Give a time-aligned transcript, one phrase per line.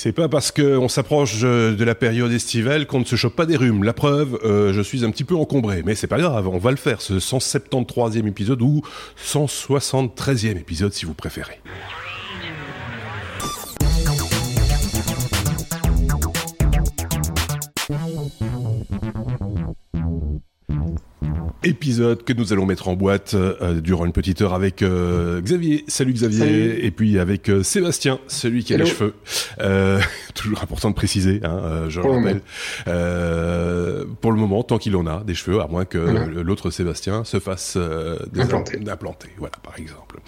[0.00, 3.56] C'est pas parce qu'on s'approche de la période estivale qu'on ne se chope pas des
[3.56, 3.82] rhumes.
[3.82, 6.70] La preuve, euh, je suis un petit peu encombré, mais c'est pas grave, on va
[6.70, 8.82] le faire, ce 173e épisode ou
[9.20, 11.58] 173e épisode si vous préférez.
[21.68, 25.84] Épisode que nous allons mettre en boîte euh, durant une petite heure avec euh, Xavier.
[25.86, 26.84] Salut Xavier.
[26.84, 29.14] Et puis avec euh, Sébastien, celui qui a les cheveux.
[30.34, 32.40] toujours important de préciser, hein, je le rappelle.
[34.20, 37.38] pour le moment, tant qu'il en a des cheveux, à moins que l'autre Sébastien se
[37.38, 37.76] fasse
[38.32, 39.28] des implanter.
[39.36, 40.20] Voilà, par exemple.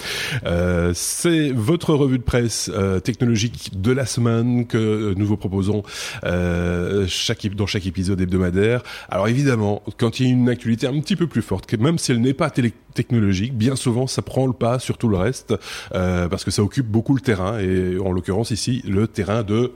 [0.94, 2.70] C'est votre revue de presse
[3.04, 5.82] technologique de la semaine que nous vous proposons
[7.06, 8.82] chaque, dans chaque épisode hebdomadaire.
[9.08, 12.12] Alors évidemment, quand il y a une actualité un petit peu plus forte, même si
[12.12, 15.54] elle n'est pas technologique, bien souvent ça prend le pas sur tout le reste,
[15.94, 19.72] euh, parce que ça occupe beaucoup le terrain, et en l'occurrence ici, le terrain de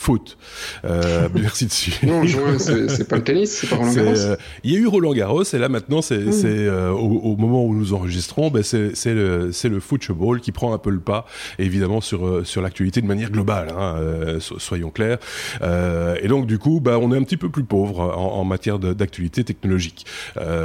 [0.00, 0.38] foot.
[0.84, 1.92] Euh, merci dessus.
[2.06, 2.22] Non,
[2.58, 4.16] c'est pas le tennis, c'est pas Roland Garros.
[4.16, 6.44] Euh, il y a eu Roland Garros et là maintenant, c'est mm.
[6.44, 10.90] euh, au, moment où nous enregistrons, ben c'est le, le football qui prend un peu
[10.90, 11.26] le pas,
[11.58, 13.68] évidemment sur euh, sur l'actualité de manière globale.
[13.76, 15.18] Hein, euh, soyons clairs.
[15.62, 18.78] et donc du coup, bah, on est un petit peu plus pauvre en, en matière
[18.78, 20.06] d'actualité technologique.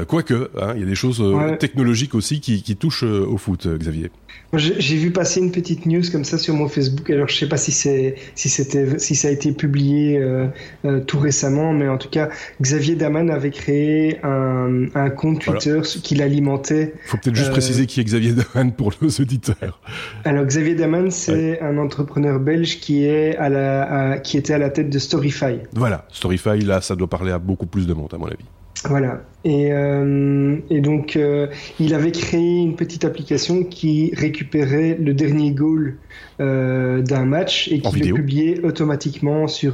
[0.07, 1.23] Quoique, hein, il y a des choses
[1.59, 4.11] technologiques aussi qui, qui touchent au foot, Xavier.
[4.57, 7.09] J'ai vu passer une petite news comme ça sur mon Facebook.
[7.09, 10.47] Alors je sais pas si c'est si c'était si ça a été publié euh,
[10.85, 12.29] euh, tout récemment, mais en tout cas
[12.61, 16.93] Xavier Daman avait créé un, un compte Twitter qu'il alimentait.
[17.05, 19.81] Faut peut-être juste euh, préciser qui est Xavier Daman pour nos auditeurs.
[20.23, 24.69] Alors Xavier Daman, c'est un entrepreneur belge qui est à la qui était à la
[24.69, 25.59] tête de Storyfy.
[25.73, 28.45] Voilà, Storyfy là, ça doit parler à beaucoup plus de monde à mon avis.
[28.85, 29.21] Voilà.
[29.45, 31.47] Et, euh, et donc, euh,
[31.79, 35.97] il avait créé une petite application qui récupérait le dernier goal
[36.39, 39.73] euh, d'un match et qui le publiait automatiquement sur,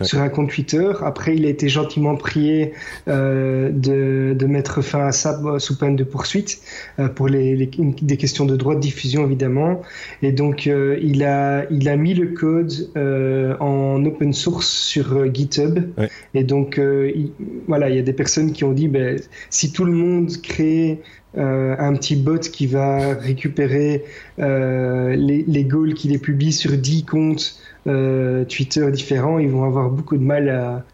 [0.00, 0.90] sur un compte Twitter.
[1.02, 2.72] Après, il a été gentiment prié
[3.06, 6.62] de, de mettre fin à ça sous peine de poursuite
[7.14, 7.70] pour les, les,
[8.00, 9.82] des questions de droit de diffusion, évidemment.
[10.22, 12.72] Et donc, il, a, il a mis le code
[13.60, 15.78] en open source sur GitHub.
[16.32, 17.32] Et donc, il,
[17.68, 19.18] voilà, il y a des personnes qui ont dit ben,
[19.50, 21.02] si tout le monde crée
[21.36, 24.04] euh, un petit bot qui va récupérer
[24.38, 29.90] euh, les, goals qu'il les publie sur 10 comptes euh, Twitter différents, ils vont avoir
[29.90, 30.84] beaucoup de mal à,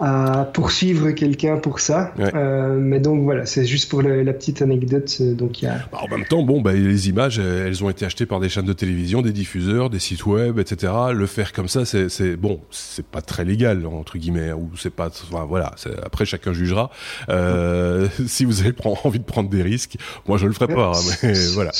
[0.00, 2.14] à poursuivre quelqu'un pour ça.
[2.18, 5.14] Euh, mais donc voilà, c'est juste pour la petite anecdote.
[5.20, 5.74] Euh, donc y a...
[5.92, 8.64] Bah, en même temps, bon, bah, les images, elles ont été achetées par des chaînes
[8.64, 10.92] de télévision, des diffuseurs, des sites web, etc.
[11.12, 15.08] Le faire comme ça, c'est bon, c'est pas très légal entre guillemets, ou c'est pas,
[15.08, 15.74] enfin, voilà.
[16.02, 16.90] Après, chacun jugera.
[17.28, 18.74] Euh, si vous avez
[19.04, 19.96] envie de prendre des risques,
[20.26, 20.92] moi je le ferai pas.
[20.94, 21.70] Hein, mais voilà.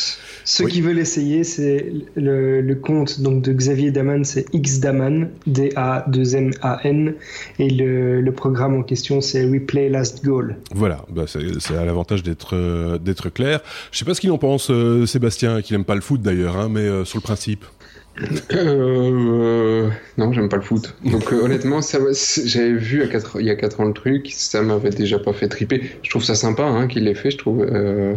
[0.44, 7.14] Ceux qui veulent essayer, c'est le, le, compte donc de Xavier Daman, c'est Xdaman, D-A-2-M-A-N,
[7.58, 10.56] et le, le, programme en question, c'est Replay Last Goal.
[10.75, 13.60] Voilà, bah c'est à l'avantage d'être euh, d'être clair.
[13.93, 16.56] Je sais pas ce qu'il en pense, euh, Sébastien, qui n'aime pas le foot d'ailleurs,
[16.56, 17.65] hein, mais euh, sur le principe.
[18.53, 19.88] Euh,
[20.19, 20.94] non, j'aime pas le foot.
[21.04, 25.32] Donc honnêtement, j'avais vu il y a 4 ans le truc, ça m'avait déjà pas
[25.32, 25.82] fait triper.
[26.03, 27.62] Je trouve ça sympa hein, qu'il l'ait fait, je trouve.
[27.62, 28.15] Euh,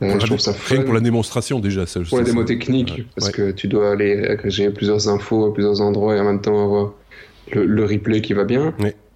[0.00, 0.82] je trouve ça fun.
[0.82, 1.86] pour la démonstration déjà.
[1.86, 5.80] Ça, pour la démo technique, parce que tu dois aller agréger plusieurs infos à plusieurs
[5.80, 6.92] endroits et en même temps avoir
[7.52, 8.74] le, le replay qui va bien.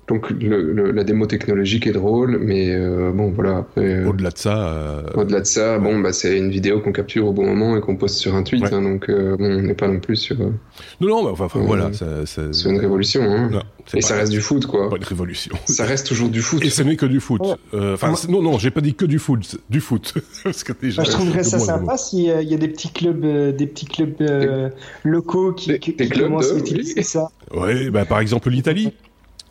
[0.08, 3.58] Donc le, la démo technologique est drôle, mais euh, bon voilà.
[3.58, 4.68] Après, euh, au-delà de ça.
[4.68, 7.80] Euh, au-delà de ça, bon bah c'est une vidéo qu'on capture au bon moment et
[7.80, 10.36] qu'on poste sur un tweet, hein, donc bon, on n'est pas non plus sur.
[10.40, 10.52] non
[11.00, 11.90] non, mais enfin, voilà,
[12.24, 13.22] c'est une révolution.
[13.22, 13.50] Hein.
[13.52, 13.62] Non,
[13.94, 14.90] et ça reste du foot quoi.
[14.90, 15.54] Pas une révolution.
[15.66, 16.64] Ça reste toujours du foot.
[16.64, 17.42] Et ce n'est que du foot.
[17.72, 20.14] Enfin non non, j'ai pas dit que du foot, du foot.
[20.42, 23.24] Parce que déjà, je trouverais ça sympa s'il y a des petits clubs,
[23.56, 24.72] des petits clubs
[25.04, 27.28] locaux qui, qui, commencent à utiliser ça.
[27.54, 28.92] Oui, bah par exemple l'Italie.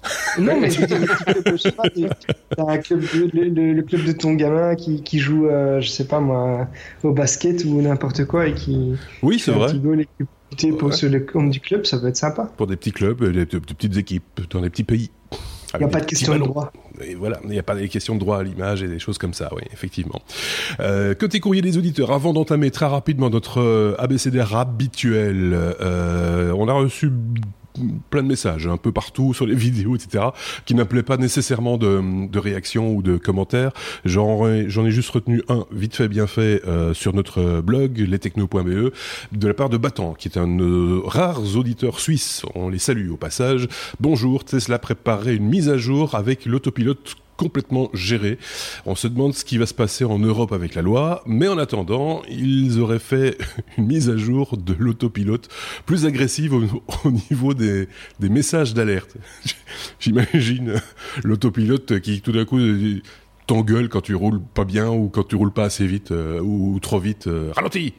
[0.39, 3.01] Non, mais je veux dire, le, club
[3.33, 6.67] le, le, club de ton gamin qui, qui joue, euh, je sais pas moi,
[7.03, 8.93] au basket ou n'importe quoi et qui.
[9.21, 9.71] Oui, c'est vrai.
[9.71, 12.51] Un pour sur le compte du club, ça peut être sympa.
[12.57, 15.09] Pour des petits clubs, des, de, petites équipes, dans des petits pays.
[15.73, 16.73] Il n'y a pas de question de droit.
[17.01, 19.17] Et voilà, il n'y a pas de question de droit à l'image et des choses
[19.17, 20.21] comme ça, oui, effectivement.
[20.81, 26.67] Euh, côté courrier des auditeurs, avant d'entamer très rapidement notre euh, ABCDR habituel, euh, on
[26.67, 27.09] a reçu
[28.09, 30.25] plein de messages un peu partout sur les vidéos, etc.,
[30.65, 33.71] qui n'appelaient pas nécessairement de, de réactions ou de commentaires.
[34.05, 38.91] J'en ai, juste retenu un vite fait, bien fait, euh, sur notre blog, lestechno.be,
[39.31, 42.43] de la part de Battant, qui est un de nos rares auditeurs suisses.
[42.55, 43.67] On les salue au passage.
[43.99, 48.37] Bonjour, Tesla préparait une mise à jour avec l'autopilote complètement géré.
[48.85, 51.57] On se demande ce qui va se passer en Europe avec la loi, mais en
[51.57, 53.35] attendant, ils auraient fait
[53.79, 55.49] une mise à jour de l'autopilote
[55.87, 56.61] plus agressive au,
[57.31, 57.87] niveau des,
[58.19, 59.15] des messages d'alerte.
[59.99, 60.75] J'imagine
[61.23, 62.59] l'autopilote qui tout d'un coup
[63.47, 66.79] t'engueule quand tu roules pas bien ou quand tu roules pas assez vite euh, ou
[66.79, 67.25] trop vite.
[67.25, 67.95] Euh, ralentis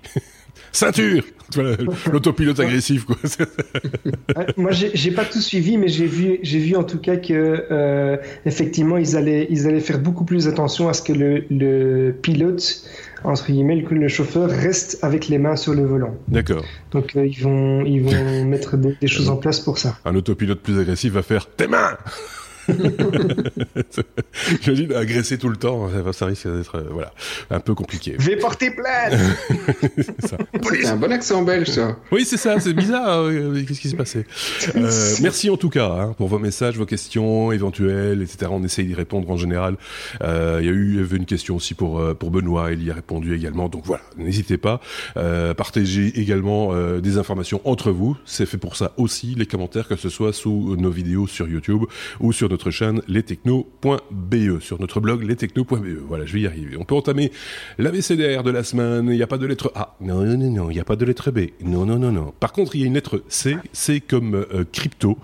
[0.72, 1.22] Ceinture
[2.12, 3.16] L'autopilote agressif, quoi.
[4.56, 8.16] Moi, j'ai pas tout suivi, mais j'ai vu, j'ai vu en tout cas que euh,
[8.46, 12.84] effectivement, ils allaient, ils allaient faire beaucoup plus attention à ce que le, le pilote,
[13.24, 16.16] entre guillemets, le, le chauffeur reste avec les mains sur le volant.
[16.28, 16.64] D'accord.
[16.90, 19.98] Donc ils vont, ils vont mettre des, choses en place pour ça.
[20.04, 21.96] Un autopilote plus agressif va faire tes mains.
[24.62, 27.12] J'imagine agresser tout le temps, ça risque d'être euh, voilà,
[27.50, 28.14] un peu compliqué.
[28.18, 29.14] Je vais porter plainte
[30.20, 31.96] C'est un bon accent belge, ça.
[32.10, 33.22] Oui, c'est ça, c'est bizarre.
[33.22, 34.26] Euh, qu'est-ce qui s'est passé
[34.76, 38.50] euh, Merci en tout cas hein, pour vos messages, vos questions éventuelles, etc.
[38.50, 39.76] On essaye d'y répondre en général.
[40.20, 43.68] Il y a eu, une question aussi pour, pour Benoît, il y a répondu également.
[43.68, 44.80] Donc voilà, n'hésitez pas.
[45.56, 48.16] partagez également des informations entre vous.
[48.24, 51.84] C'est fait pour ça aussi, les commentaires, que ce soit sous nos vidéos sur YouTube
[52.20, 55.98] ou sur notre chaîne lestechno.be, sur notre blog lestechno.be.
[56.06, 56.76] Voilà, je vais y arriver.
[56.78, 57.32] On peut entamer
[57.78, 59.06] l'ABCDR de la semaine.
[59.06, 59.96] Il n'y a pas de lettre A.
[60.00, 60.70] Non, non, non, non.
[60.70, 61.48] Il n'y a pas de lettre B.
[61.62, 62.32] Non, non, non, non.
[62.38, 63.56] Par contre, il y a une lettre C.
[63.72, 65.18] C comme euh, crypto,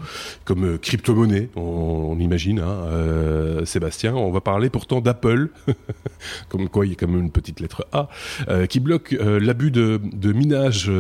[0.45, 4.15] comme euh, crypto-monnaie, on, imagine, hein, euh, Sébastien.
[4.15, 5.51] On va parler pourtant d'Apple,
[6.49, 8.09] comme quoi il y a quand même une petite lettre A,
[8.69, 10.01] qui bloque l'abus de,
[10.33, 10.91] minage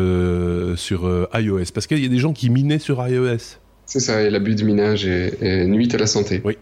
[0.76, 1.72] sur iOS.
[1.72, 3.58] Parce qu'il y a des gens qui minaient sur iOS.
[3.88, 6.42] C'est ça, et l'abus de minage est, nuit à la santé.
[6.44, 6.58] Oui.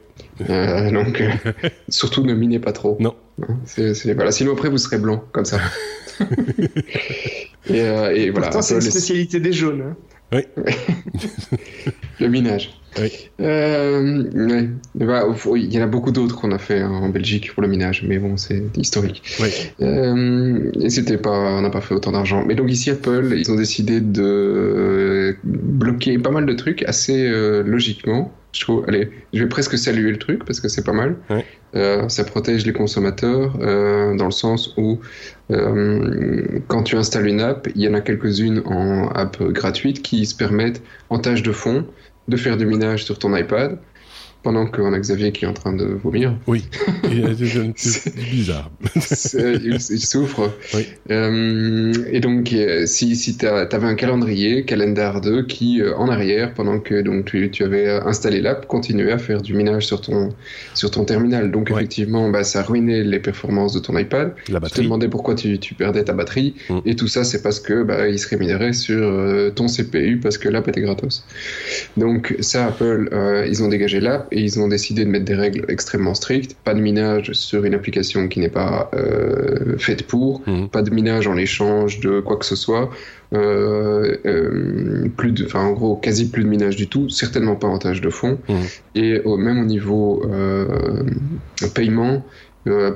[0.48, 1.32] Euh, donc, euh,
[1.88, 2.96] surtout ne minez pas trop.
[3.00, 3.16] Non.
[3.42, 3.58] Hein,
[4.14, 4.30] voilà.
[4.30, 5.58] Sinon, après, vous serez blanc, comme ça.
[7.68, 8.46] et, euh, et voilà.
[8.46, 9.82] Pourtant, c'est une spécialité des jaunes.
[9.82, 9.96] Hein.
[10.32, 10.64] Oui.
[12.20, 12.80] le minage.
[12.98, 13.30] Oui.
[13.40, 17.68] Euh, bah, il y en a beaucoup d'autres qu'on a fait en Belgique pour le
[17.68, 19.22] minage, mais bon, c'est historique.
[19.40, 19.50] Oui.
[19.82, 22.44] Euh, et c'était pas, on n'a pas fait autant d'argent.
[22.46, 27.62] Mais donc ici, Apple, ils ont décidé de bloquer pas mal de trucs assez euh,
[27.62, 28.32] logiquement.
[28.52, 31.16] Je trouve, allez, je vais presque saluer le truc parce que c'est pas mal.
[31.74, 34.98] Euh, ça protège les consommateurs euh, dans le sens où
[35.50, 40.24] euh, quand tu installes une app, il y en a quelques-unes en app gratuite qui
[40.24, 41.84] se permettent en tâche de fond
[42.28, 43.78] de faire du minage sur ton iPad
[44.46, 46.32] pendant qu'on a Xavier qui est en train de vomir.
[46.46, 46.68] Oui,
[47.74, 48.70] c'est bizarre.
[48.94, 50.52] il, souffre.
[50.72, 50.86] Oui.
[51.10, 56.08] Euh, et donc, euh, si, si tu avais un calendrier, Calendar 2, qui euh, en
[56.08, 60.00] arrière, pendant que donc, tu, tu avais installé l'app, continuait à faire du minage sur
[60.00, 60.28] ton,
[60.74, 61.50] sur ton terminal.
[61.50, 64.32] Donc, effectivement, bah, ça ruinait les performances de ton iPad.
[64.48, 64.74] La batterie.
[64.74, 66.54] Tu te demandais pourquoi tu, tu perdais ta batterie.
[66.70, 66.78] Mm.
[66.86, 70.48] Et tout ça, c'est parce que bah, il se rémunérait sur ton CPU parce que
[70.48, 71.24] l'app était gratos.
[71.96, 73.10] Donc, ça, Apple,
[73.48, 76.54] ils ont dégagé l'app et ils ont décidé de mettre des règles extrêmement strictes.
[76.62, 80.68] Pas de minage sur une application qui n'est pas euh, faite pour, mhm.
[80.68, 82.90] pas de minage en échange de quoi que ce soit.
[83.32, 87.66] Euh, euh, plus de, enfin en gros quasi plus de minage du tout, certainement pas
[87.66, 88.38] en tâche de fond.
[88.46, 88.56] Mhm.
[88.94, 90.22] Et au, même au niveau
[91.74, 92.22] paiement,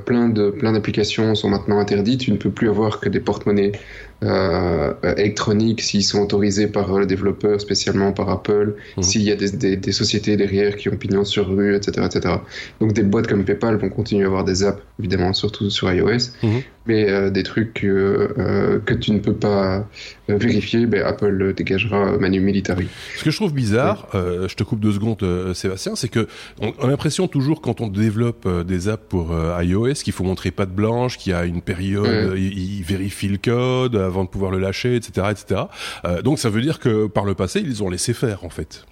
[0.05, 2.21] plein de plein d'applications sont maintenant interdites.
[2.21, 3.73] Tu ne peux plus avoir que des porte-monnaies
[4.22, 9.02] euh, électroniques s'ils sont autorisés par le développeur, spécialement par Apple, mhm.
[9.02, 12.34] s'il y a des, des, sociétés derrière qui ont pignon sur rue, etc., etc.
[12.81, 16.32] Donc des boîtes comme PayPal vont continuer à avoir des apps, évidemment, surtout sur iOS,
[16.43, 16.61] mhm.
[16.87, 19.88] mais euh, des trucs euh, que tu ne peux pas
[20.28, 22.88] vérifier, ben, Apple dégagera manu militari.
[23.17, 25.25] Ce que je trouve bizarre, je te coupe deux secondes,
[25.55, 26.29] Sébastien, c'est que
[26.60, 30.74] on, a l'impression toujours quand on développe des apps pour iOS qu'il faut montrer patte
[30.74, 34.58] blanche, qu'il y a une période, il, il vérifie le code avant de pouvoir le
[34.58, 35.62] lâcher, etc., etc.
[36.05, 38.84] Euh, donc ça veut dire que par le passé, ils ont laissé faire en fait.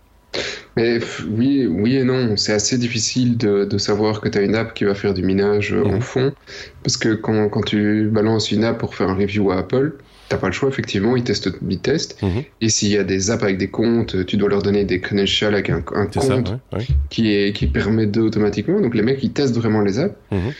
[0.77, 2.37] Mais oui, oui et non.
[2.37, 5.73] C'est assez difficile de, savoir que tu as une app qui va faire du minage
[5.73, 6.01] euh, en mhm.
[6.01, 6.33] fond.
[6.83, 9.95] Parce que quand, quand, tu balances une app pour faire un review à Apple,
[10.29, 11.51] t'as pas le choix, effectivement, ils testent.
[11.69, 12.23] Ils testent.
[12.23, 12.45] Mhm.
[12.61, 15.55] Et s'il y a des apps avec des comptes, tu dois leur donner des credentials
[15.55, 16.53] avec un, compte
[17.11, 18.81] Qui, est, qui permet d'automatiquement.
[18.81, 20.15] Donc les mecs, ils testent vraiment les apps.
[20.31, 20.53] Mhm.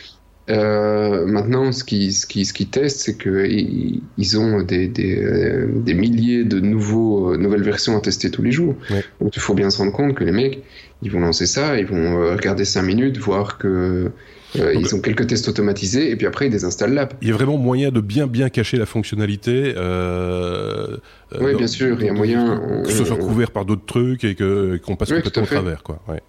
[0.49, 5.17] Euh, maintenant, ce qu'ils ce qui, ce qui testent, c'est qu'ils ils ont des, des,
[5.21, 8.75] euh, des, milliers de nouveaux, euh, nouvelles versions à tester tous les jours.
[9.21, 10.63] Donc il faut bien se rendre compte que les mecs,
[11.03, 14.11] ils vont lancer ça, ils vont regarder 5 minutes, voir que
[14.57, 17.13] euh, ils ont quelques tests automatisés et puis après ils désinstallent l'app.
[17.21, 19.73] Il y a vraiment moyen de bien bien cacher la fonctionnalité.
[19.77, 20.97] Euh,
[21.33, 22.81] euh oui, bien sûr, il y a moyen.
[22.83, 25.83] Que ce soit couvert par d'autres trucs et que qu'on passe oui, complètement au travers,
[25.83, 26.01] quoi.
[26.07, 26.21] Ouais.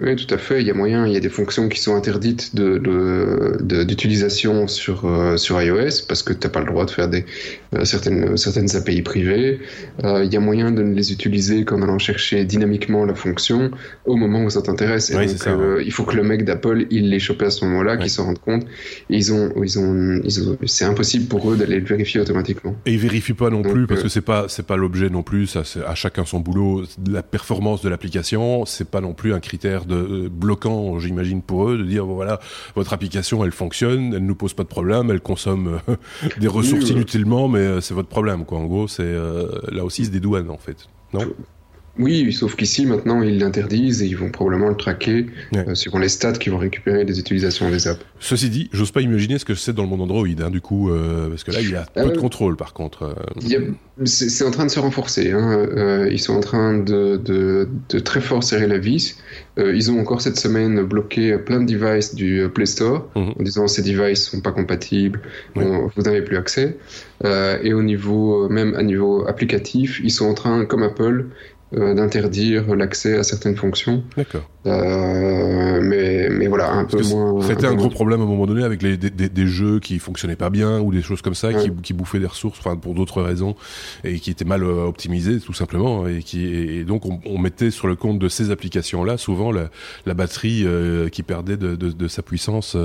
[0.00, 0.60] Oui, tout à fait.
[0.60, 1.06] Il y a moyen.
[1.06, 6.22] Il y a des fonctions qui sont interdites de d'utilisation sur euh, sur iOS parce
[6.22, 7.24] que tu n'as pas le droit de faire des
[7.82, 9.60] certaines certaines API privées.
[10.04, 13.72] il y a moyen de ne les utiliser qu'en allant chercher dynamiquement la fonction
[14.04, 15.12] au moment où ça t'intéresse.
[15.12, 18.38] il faut que le mec d'Apple, il les chope à ce moment-là, qu'ils s'en rendent
[18.38, 18.64] compte.
[19.10, 20.20] Et ils ont, ils ont,
[20.66, 22.74] c'est impossible pour eux d'aller le vérifier automatiquement.
[22.86, 25.46] Et ils vérifient pas non plus parce que c'est pas, c'est pas l'objet non plus.
[25.46, 26.84] Ça, c'est à chacun son boulot.
[27.08, 31.78] La performance de l'application, c'est pas non plus un critère de bloquant, j'imagine pour eux,
[31.78, 32.40] de dire voilà,
[32.74, 35.80] votre application, elle fonctionne, elle nous pose pas de problème, elle consomme
[36.40, 38.58] des ressources inutilement, mais c'est votre problème, quoi.
[38.58, 39.14] En gros, c'est
[39.70, 40.76] là aussi, c'est des douanes, en fait.
[41.12, 41.32] Non?
[41.98, 46.08] Oui, sauf qu'ici, maintenant, ils l'interdisent et ils vont probablement le traquer euh, suivant les
[46.08, 48.04] stats qu'ils vont récupérer des utilisations des apps.
[48.18, 50.90] Ceci dit, j'ose pas imaginer ce que c'est dans le monde Android, hein, du coup,
[50.90, 53.14] euh, parce que là, il y a peu de euh, contrôle, par contre.
[54.04, 55.30] C'est en train de se renforcer.
[55.30, 56.08] Hein.
[56.10, 59.16] ils sont en train de, de, de, très fort serrer la vis.
[59.56, 63.34] ils ont encore cette semaine bloqué plein de devices du Play Store mhm.
[63.38, 65.20] en disant ces devices sont pas compatibles,
[65.54, 66.76] vous n'avez plus accès.
[67.24, 72.74] et au niveau, même à niveau applicatif, ils sont en train, comme Apple, euh, d'interdire
[72.74, 74.04] l'accès à certaines fonctions.
[74.16, 74.48] D'accord.
[74.66, 77.42] Euh, mais, mais voilà, un peu moins.
[77.42, 80.36] C'était un gros problème à un moment donné avec les, des, des, jeux qui fonctionnaient
[80.36, 83.22] pas bien ou des choses comme ça, qui, qui bouffaient des ressources, enfin pour d'autres
[83.22, 83.56] raisons,
[84.04, 87.70] et qui étaient mal euh, optimisés tout simplement, et qui et donc on, on mettait
[87.70, 89.70] sur le compte de ces applications-là souvent la,
[90.06, 90.66] la batterie
[91.12, 92.76] qui perdait de, de, de, sa puissance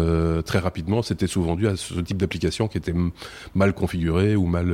[0.46, 1.02] très rapidement.
[1.02, 2.94] C'était souvent dû à ce type d'application qui était
[3.56, 4.74] mal configurée ou mal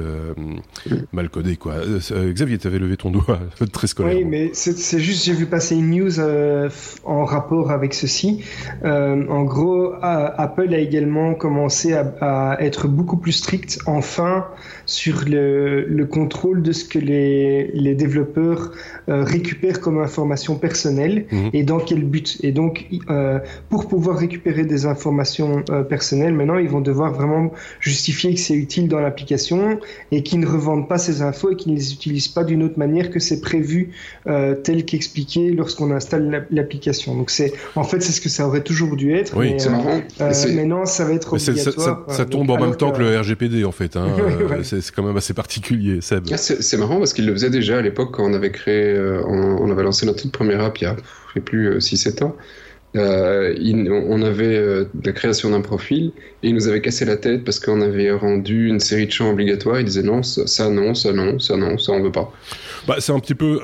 [1.13, 1.75] mal codée quoi.
[2.11, 3.39] Xavier, tu avais levé ton doigt
[3.71, 4.17] très scolaire.
[4.17, 6.69] Oui, mais c'est juste, j'ai vu passer une news euh,
[7.03, 8.43] en rapport avec ceci.
[8.83, 14.45] Euh, en gros, Apple a également commencé à, à, être beaucoup plus strict, enfin,
[14.85, 18.71] sur le, le contrôle de ce que les, les développeurs
[19.09, 21.49] euh, récupèrent comme information personnelle mhm.
[21.53, 22.37] et dans quel but.
[22.43, 28.33] Et donc, euh, pour pouvoir récupérer des informations personnelles, maintenant, ils vont devoir vraiment justifier
[28.33, 29.79] que c'est utile dans l'application
[30.11, 32.79] et qu'ils ne revendent pas ces infos et qu'ils ne les utilisent pas d'une autre
[32.79, 33.91] manière que c'est prévu
[34.25, 36.84] tel qu'expliqué lorsqu'on installe l'application.
[37.07, 39.35] Donc c'est, en fait, c'est ce que ça aurait toujours dû être.
[39.35, 40.01] Oui, c'est marrant.
[40.21, 42.03] Euh, mais non, ça va être obligatoire.
[42.07, 43.95] Ça, ça, tombe en même temps que, le RGPD en fait.
[43.95, 44.07] Hein.
[44.63, 45.99] c'est quand même assez particulier.
[46.11, 49.21] Ah, c'est marrant parce qu'il le faisait déjà à l'époque quand on avait créé, euh,
[49.27, 50.95] on, avait lancé notre toute première app il y a,
[51.29, 52.35] je sais plus, 6-7 ans.
[52.95, 53.53] Euh,
[54.07, 56.11] on avait euh, la création d'un profil
[56.43, 59.29] et il nous avait cassé la tête parce qu'on avait rendu une série de champs
[59.29, 59.79] obligatoires.
[59.79, 62.31] Il disait non, ça, non, ça non, ça non, ça on veut pas.
[62.87, 63.59] Bah, c'est un petit peu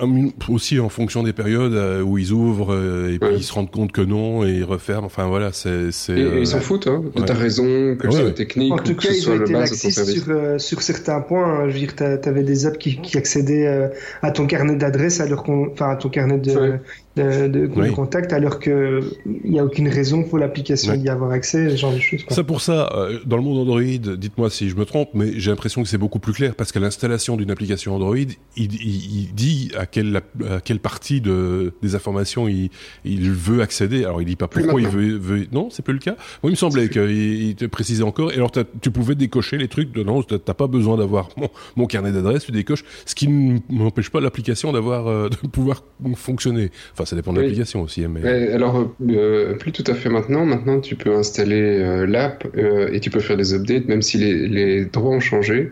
[0.50, 2.76] aussi en fonction des périodes euh, où ils ouvrent
[3.10, 5.06] et puis ils se rendent compte que non et ils referment.
[5.06, 5.90] Enfin voilà, c'est.
[6.10, 6.88] Et, ils s'en foutent.
[6.88, 7.04] Hein.
[7.26, 10.82] T'as raison, que ce soit technique en tout cas, ils ont été laxistes sur, sur
[10.82, 11.62] certains points.
[11.62, 11.70] Hein.
[11.70, 15.72] Je veux dire, t'avais des apps qui, qui accédaient à ton carnet d'adresse alors qu'on,
[15.72, 16.80] enfin à ton carnet de,
[17.16, 21.70] de, de, contact alors que il n'y a aucune raison pour l'application d'y avoir accès,
[21.70, 22.22] ce genre de choses.
[22.30, 23.82] C'est pour ça, euh, dans le monde Android,
[24.16, 26.80] dites-moi si je me trompe, mais j'ai l'impression que c'est beaucoup plus clair parce qu'à
[26.80, 32.48] l'installation d'une application Android, il, il, dit à quelle, à quelle partie de, des informations
[32.48, 32.70] il,
[33.04, 34.06] il veut accéder.
[34.06, 35.48] Alors il dit pas pourquoi il veut, veut...
[35.52, 36.16] Non, c'est plus le cas.
[36.44, 38.32] Moi, il me semblait qu'il te précisait encore.
[38.32, 41.86] Et alors tu pouvais décocher les trucs de non, t'as pas besoin d'avoir mon, mon,
[41.86, 43.28] carnet d'adresse, tu décoches, ce qui
[43.70, 45.84] n'empêche pas l'application d'avoir euh, de pouvoir
[46.16, 46.72] fonctionner.
[46.94, 48.04] Enfin, ça dépend de l'application aussi.
[48.04, 48.52] Hein, mais...
[48.52, 50.46] alors, euh, plus tout à fait maintenant.
[50.46, 54.18] Maintenant, tu peux installer euh, l'app euh, et tu peux faire des updates, même si
[54.18, 55.72] les, les, droits ont changé.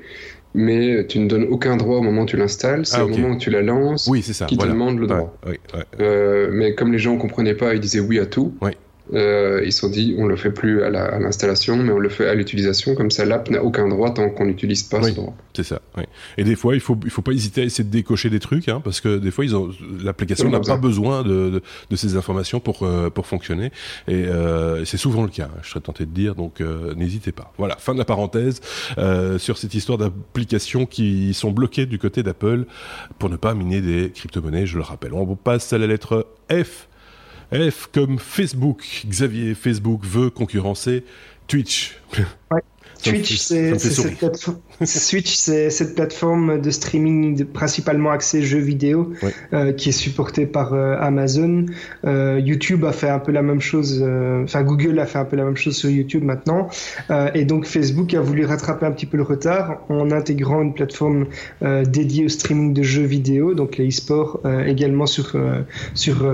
[0.56, 3.36] Mais tu ne donnes aucun droit au moment où tu l'installes, c'est ah, au moment
[3.36, 4.48] où tu la lances oui, ça.
[4.48, 5.38] qui te demande le droit.
[6.00, 8.56] mais comme les gens ne comprenaient pas, ils disaient oui à tout.
[9.14, 12.28] Euh, ils se sont dit on le fait plus à l'installation, mais on le fait
[12.28, 12.96] à l'utilisation.
[12.96, 15.36] Comme ça, l'app n'a aucun droit tant qu'on n'utilise pas ce droit.
[15.56, 15.82] C'est ça.
[15.98, 16.04] Oui.
[16.38, 18.70] Et des fois, il faut il faut pas hésiter à essayer de décocher des trucs,
[18.70, 19.46] hein, parce que des fois,
[20.04, 23.72] l'application n'a pas besoin de, de, de, ces informations pour euh, pour fonctionner.
[24.08, 25.50] Et euh, c'est souvent le cas.
[25.54, 26.36] Hein, je serais tenté de dire.
[26.36, 26.62] Donc,
[26.96, 27.52] n'hésitez pas.
[27.58, 27.78] Voilà.
[27.78, 28.62] Fin de la parenthèse
[29.38, 32.66] sur cette histoire d'applications qui sont bloquées du côté d'Apple
[33.18, 34.66] pour ne pas miner des crypto-monnaies.
[34.66, 35.14] Je le rappelle.
[35.14, 36.89] On passe à la lettre F
[37.52, 39.04] F comme Facebook.
[39.08, 41.04] Xavier, Facebook veut concurrencer
[41.48, 41.98] Twitch.
[43.04, 44.50] Twitch, c'est cette,
[44.86, 49.14] Switch, c'est cette plateforme de streaming principalement axée jeux vidéo
[49.54, 51.66] euh, qui est supportée par euh, Amazon.
[52.06, 55.26] Euh, YouTube a fait un peu la même chose, euh, enfin Google a fait un
[55.26, 56.70] peu la même chose sur YouTube maintenant.
[57.10, 60.74] Euh, et donc Facebook a voulu rattraper un petit peu le retard en intégrant une
[60.74, 61.26] plateforme
[61.62, 65.36] dédiée au streaming de jeux vidéo, donc les e-sports également sur,
[65.94, 66.32] sur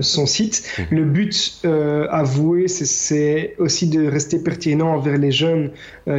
[0.00, 0.64] son site.
[0.78, 0.82] Mmh.
[0.94, 1.62] Le but
[2.10, 5.70] avoué, c'est aussi de rester pertinent envers les jeunes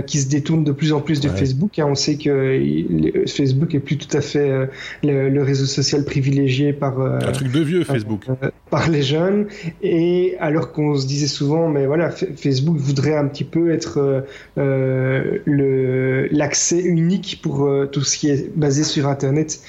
[0.08, 1.79] qui se détournent de plus en plus de Facebook Facebook.
[1.79, 1.88] Hein.
[1.89, 4.69] On sait que Facebook est plus tout à fait
[5.03, 8.25] le, réseau social privilégié par un truc de vieux Facebook
[8.69, 9.48] par les jeunes.
[9.81, 16.27] Et alors qu'on se disait souvent, mais voilà, Facebook voudrait un petit peu être le
[16.31, 19.62] l'accès unique pour tout ce qui est basé sur Internet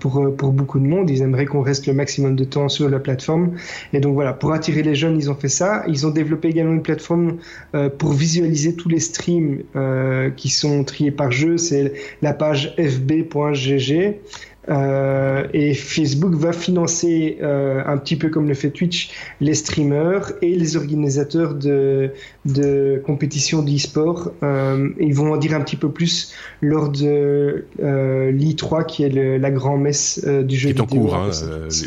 [0.00, 1.10] pour pour beaucoup de monde.
[1.10, 3.52] Ils aimeraient qu'on reste le maximum de temps sur la plateforme.
[3.92, 5.84] Et donc voilà, pour attirer les jeunes, ils ont fait ça.
[5.88, 7.38] Ils ont développé également une plateforme
[7.74, 11.56] euh, pour visualiser tous les streams euh, qui sont triés par jeu.
[11.58, 11.92] C'est
[12.22, 14.16] la page fb.gg.
[14.68, 20.32] Euh, et Facebook va financer euh, un petit peu comme le fait Twitch les streamers
[20.40, 22.12] et les organisateurs de,
[22.46, 24.32] de compétitions d'e-sport.
[24.42, 29.38] Euh, ils vont en dire un petit peu plus lors de euh, l'I3 qui est
[29.38, 30.86] la grand messe euh, du jeu vidéo.
[30.86, 31.30] Qui est en cours, hein,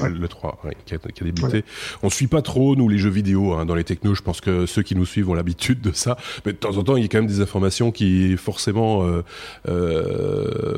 [0.07, 1.63] le 3, qui, a, qui, a, débuté.
[2.03, 4.13] On suit pas trop nous les jeux vidéo hein, dans les technos.
[4.13, 6.17] Je pense que ceux qui nous suivent ont l'habitude de ça.
[6.45, 9.03] Mais de temps en temps, il y a quand même des informations qui forcément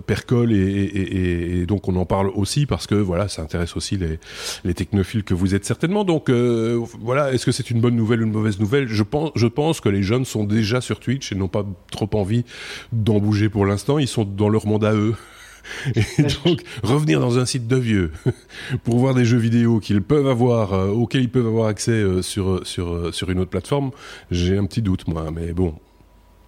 [0.06, 3.76] percolent et, et, et, et donc on en parle aussi parce que voilà, ça intéresse
[3.76, 4.20] aussi les,
[4.64, 6.04] les technophiles que vous êtes certainement.
[6.04, 8.88] Donc euh, voilà, est-ce que c'est une bonne nouvelle ou une mauvaise nouvelle?
[8.88, 12.10] Je pense, je pense que les jeunes sont déjà sur Twitch et n'ont pas trop
[12.14, 12.46] envie
[12.92, 14.00] d'en bouger pour l'instant.
[14.00, 15.16] Ils sont dans leur monde à eux.
[15.96, 18.12] Et donc, revenir dans un site de vieux
[18.84, 22.22] pour voir des jeux vidéo qu'ils peuvent avoir, euh, auxquels ils peuvent avoir accès euh,
[22.22, 23.92] sur, sur, sur une autre plateforme,
[24.32, 25.30] j'ai un petit doute, moi.
[25.32, 25.76] Mais bon,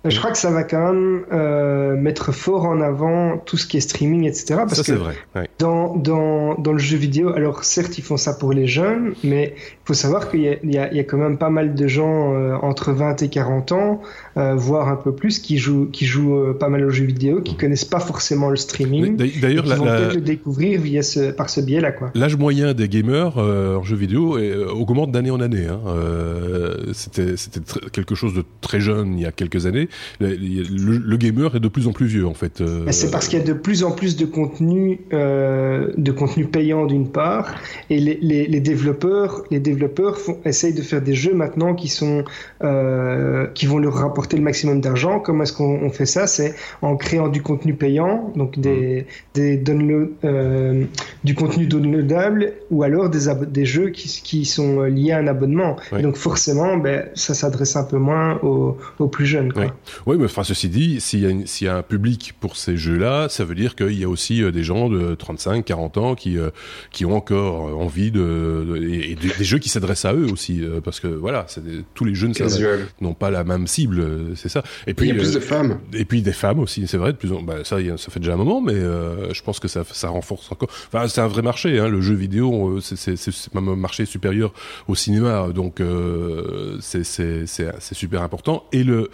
[0.03, 3.77] je crois que ça va quand même euh, mettre fort en avant tout ce qui
[3.77, 4.55] est streaming, etc.
[4.67, 5.15] Parce ça, que vrai.
[5.59, 9.53] dans, dans, dans le jeu vidéo, alors certes, ils font ça pour les jeunes, mais
[9.55, 12.55] il faut savoir qu'il y, y, y, a quand même pas mal de gens euh,
[12.63, 14.01] entre 20 et 40 ans,
[14.37, 17.53] euh, voire un peu plus, qui jouent, qui jouent pas mal aux jeux vidéo, qui
[17.53, 17.57] mmh.
[17.57, 19.17] connaissent pas forcément le streaming.
[19.17, 21.91] D'ailleurs, ils vont peut-être le découvrir via ce, par ce biais-là.
[22.15, 24.39] L'âge moyen des gamers en jeux vidéo
[24.71, 25.67] augmente d'année en année.
[25.67, 25.79] Hein.
[26.93, 27.35] C'était
[27.91, 31.87] quelque chose de très jeune il y a quelques années le, gamer est de plus
[31.87, 32.61] en plus vieux en fait.
[32.61, 36.45] Euh, c'est parce qu'il y a de plus en plus de contenu, euh, de contenu
[36.45, 37.55] payant d'une part,
[37.89, 42.23] et les, les, développeurs, les développeurs font, essayent de faire des jeux maintenant qui sont,
[42.63, 45.19] euh, qui vont leur rapporter le maximum d'argent.
[45.19, 46.27] Comment est-ce qu'on fait ça?
[46.27, 49.05] C'est en créant du contenu payant, donc des, mmh.
[49.35, 50.09] des download,
[51.23, 55.75] du contenu downloadable, ou alors des, des jeux qui, qui sont liés à un abonnement.
[56.01, 59.53] donc forcément, ben, ça s'adresse un peu moins aux, aux plus jeunes.
[59.53, 59.73] Quoi.
[60.05, 63.45] Oui, mais enfin, ceci dit, s'il y, y, a un public pour ces jeux-là, ça
[63.45, 66.49] veut dire qu'il y a aussi euh, des gens de 35, 40 ans qui, euh,
[66.91, 70.99] qui ont encore euh, envie de, et, des jeux qui s'adressent à eux aussi, parce
[70.99, 71.45] que voilà,
[71.93, 72.33] tous les jeunes
[72.99, 74.63] n'ont pas la même cible, c'est ça.
[74.87, 75.79] Et puis il y a plus de femmes.
[75.93, 77.13] Et puis des femmes aussi, c'est vrai.
[77.13, 79.83] De plus en, bah, ça, ça fait déjà un moment, mais je pense que ça,
[79.91, 80.69] ça renforce encore.
[80.87, 81.79] Enfin, c'est un vrai marché.
[81.79, 83.15] Hein, le jeu vidéo, c'est
[83.53, 84.53] même un marché supérieur
[84.87, 85.81] au cinéma, donc
[86.81, 87.03] c'est
[87.93, 88.65] super important.
[88.71, 89.09] Et le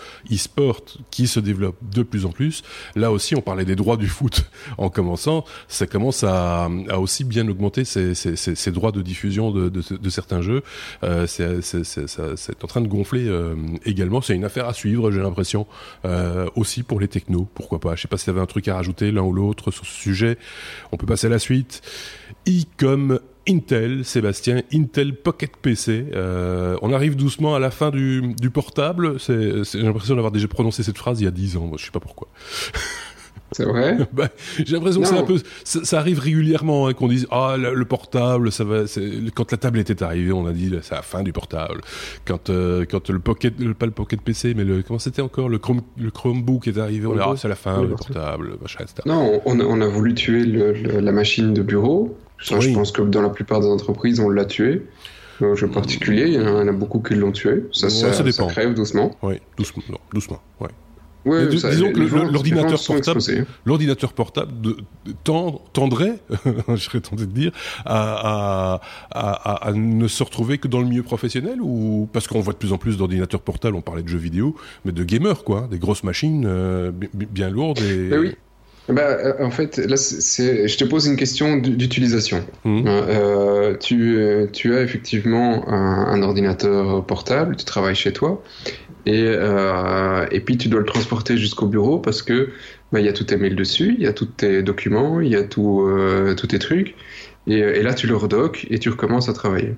[1.11, 2.63] qui se développe de plus en plus.
[2.95, 5.45] Là aussi, on parlait des droits du foot en commençant.
[5.67, 10.63] Ça commence à, aussi bien augmenter ces, droits de diffusion de, certains jeux.
[11.03, 14.21] Euh, c'est en train de gonfler euh, également.
[14.21, 15.67] C'est une affaire à suivre, j'ai l'impression,
[16.05, 17.47] euh, aussi pour les technos.
[17.53, 19.71] Pourquoi pas Je sais pas si tu avais un truc à rajouter l'un ou l'autre
[19.71, 20.37] sur ce sujet.
[20.91, 21.81] On peut passer à la suite.
[22.45, 26.05] I comme Intel, Sébastien, Intel Pocket PC.
[26.13, 29.17] Euh, on arrive doucement à la fin du, portable.
[29.19, 31.71] J'ai l'impression d'avoir déjà prononcé cette phrase il y a 10 ans.
[31.77, 32.27] Je sais pas pourquoi.
[33.51, 33.97] C'est vrai?
[34.13, 37.85] Bah, j'ai l'impression que c'est un peu, ça, arrive régulièrement hein, qu'on dise ah le,
[37.85, 38.83] portable, ça va.
[39.33, 41.81] Quand la tablette est arrivée, on a dit c'est la fin du portable.
[42.25, 45.59] Quand euh, quand le pocket, pas le pocket PC, mais le comment c'était encore le
[45.59, 48.79] Chrome, le Chromebook est arrivé, on a dit ah, c'est la fin du portable, machin,
[48.81, 49.03] etc.
[49.05, 52.17] Non, on, on a voulu tuer la machine de bureau.
[52.37, 54.83] Je pense que dans la plupart des entreprises, on l'a tué.
[55.41, 57.63] Au jeu particulier, il y en a, beaucoup qui l'ont tué.
[57.71, 58.47] Ça, ça, dépend.
[58.47, 59.15] crève doucement.
[59.21, 59.83] Oui, doucement.
[60.11, 60.69] doucement ouais.
[61.25, 61.99] Ouais, disons que
[62.31, 63.19] l'ordinateur portable,
[63.65, 64.53] l'ordinateur portable
[65.73, 66.19] tendrait,
[66.69, 67.51] je serais tenté de dire,
[67.85, 68.79] à,
[69.11, 72.57] à, à, ne se retrouver que dans le milieu professionnel ou parce qu'on voit de
[72.57, 73.75] plus en plus d'ordinateurs portables.
[73.75, 77.79] On parlait de jeux vidéo, mais de gamers quoi, des grosses machines euh, bien lourdes
[77.79, 78.09] et.
[78.09, 78.35] Ben oui.
[78.89, 82.45] Bah, euh, en fait, là, c'est, je te pose une question d'utilisation.
[82.63, 82.87] Mmh.
[82.87, 88.41] Hein, euh, tu, tu as effectivement un, un, ordinateur portable, tu travailles chez toi,
[89.07, 92.49] et, euh, et puis tu dois le transporter jusqu'au bureau parce que
[92.91, 95.29] bah, il y a tous tes mails dessus, il y a tous tes documents, il
[95.29, 96.93] y a tout, euh, tous tes trucs.
[97.47, 99.75] Et, là, tu le redocs et tu recommences à travailler.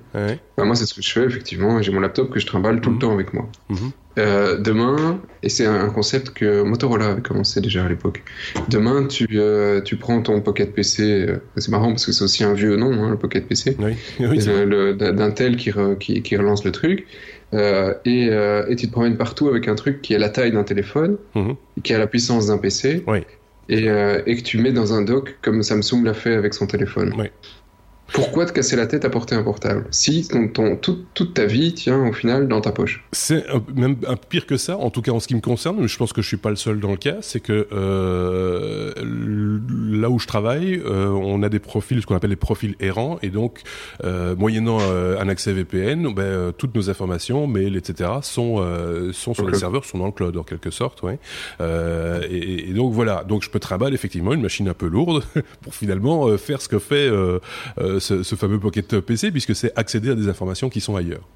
[0.58, 1.80] moi, c'est ce que je fais, effectivement.
[1.80, 3.00] J'ai mon laptop que je trimballe tout le mhm.
[3.00, 3.48] temps avec moi.
[3.68, 3.92] Mhm.
[4.18, 8.22] Euh, demain, et c'est un concept que Motorola avait commencé déjà à l'époque.
[8.68, 11.02] Demain, tu, euh, tu prends ton Pocket PC.
[11.28, 13.76] Euh, c'est marrant parce que c'est aussi un vieux nom, hein, le Pocket PC.
[13.78, 13.94] Oui.
[14.98, 17.06] D'Intel qui, qui, qui, relance le truc.
[17.52, 21.16] et, et, tu te promènes partout avec un truc qui a la taille d'un téléphone,
[21.36, 21.54] mhm.
[21.84, 23.04] qui a la puissance d'un PC.
[23.68, 27.14] Et, et, que tu mets dans un dock comme Samsung l'a fait avec son téléphone.
[28.12, 32.06] Pourquoi te casser la tête à porter un portable Si ton, toute, ta vie tient
[32.06, 33.04] au final dans ta poche.
[33.12, 33.44] C'est
[33.74, 35.96] même un, pire que ça, en tout cas en ce qui me concerne, mais je
[35.96, 38.92] pense que je suis pas le seul dans le cas, c'est que euh,
[39.92, 43.18] là où je travaille, euh, on a des profils, ce qu'on appelle les profils errants,
[43.22, 43.60] et donc
[44.04, 48.64] euh, moyennant un accès VPN, ben, toutes nos informations, mails, etc., sont,
[49.12, 51.02] sont sur les serveurs, sont dans le cloud en quelque sorte.
[51.02, 51.18] Ouais.
[51.60, 55.24] Et, et, donc voilà, donc je peux trimballer effectivement une machine un peu lourde
[55.62, 57.10] pour finalement faire ce que fait
[58.00, 61.26] ce, fameux Pocket PC, puisque c'est accéder à des informations qui sont ailleurs.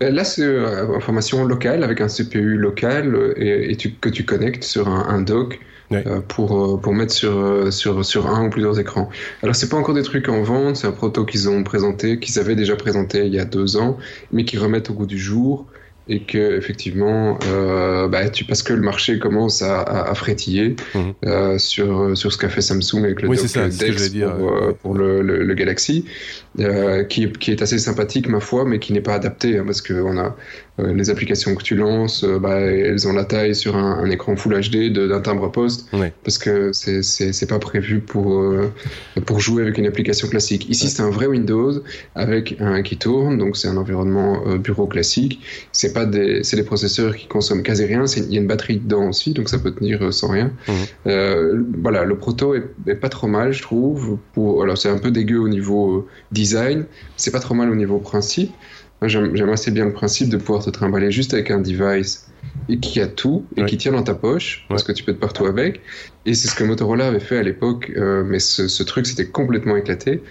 [0.00, 4.64] Ben là, c'est euh, information locale avec un CPU local euh, et, que tu connectes
[4.64, 5.58] sur un, dock
[5.92, 9.08] euh, pour, pour mettre sur, sur, sur un ou plusieurs écrans.
[9.42, 12.38] Alors, c'est pas encore des trucs en vente, c'est un proto qu'ils ont présenté, qu'ils
[12.38, 13.96] avaient déjà présenté il y a deux ans,
[14.30, 15.66] mais qui remettent au goût du jour
[16.08, 21.14] et que effectivement, euh, bah, tu, parce que le marché commence à, à, frétiller mhm.
[21.24, 24.72] euh, sur sur ce qu'a fait Samsung avec le oui, dock ça, Dex pour, euh,
[24.80, 26.04] pour le, le, Galaxy,
[26.58, 29.82] euh, qui, qui est assez sympathique ma foi, mais qui n'est pas adapté hein, parce
[29.82, 30.34] que on a
[30.78, 34.08] euh, les applications que tu lances, euh, bah, elles ont la taille sur un, un
[34.08, 35.90] écran Full HD d'un timbre poste,
[36.24, 38.42] parce que c'est pas prévu pour
[39.26, 40.68] pour jouer avec une application classique.
[40.70, 41.72] Ici, c'est un vrai Windows
[42.14, 45.40] avec un qui tourne, donc c'est un environnement bureau classique.
[45.72, 48.04] C'est pas des c'est des processeurs qui consomment quasi rien.
[48.16, 50.52] Il y a une batterie dedans aussi, donc ça peut tenir sans rien.
[51.04, 54.18] Voilà, le proto est, est, pas trop mal, je trouve.
[54.32, 56.45] Pour alors c'est un peu dégueu au niveau design,
[57.16, 58.52] c'est pas trop mal au niveau principe.
[59.02, 62.28] J'aime assez bien le principe de pouvoir te trimballer juste avec un device
[62.68, 65.20] et qui a tout et qui tient dans ta poche parce que tu peux être
[65.20, 65.80] partout avec.
[66.24, 69.26] Et c'est ce que Motorola avait fait à l'époque, euh, mais ce, ce truc s'était
[69.26, 70.22] complètement éclaté.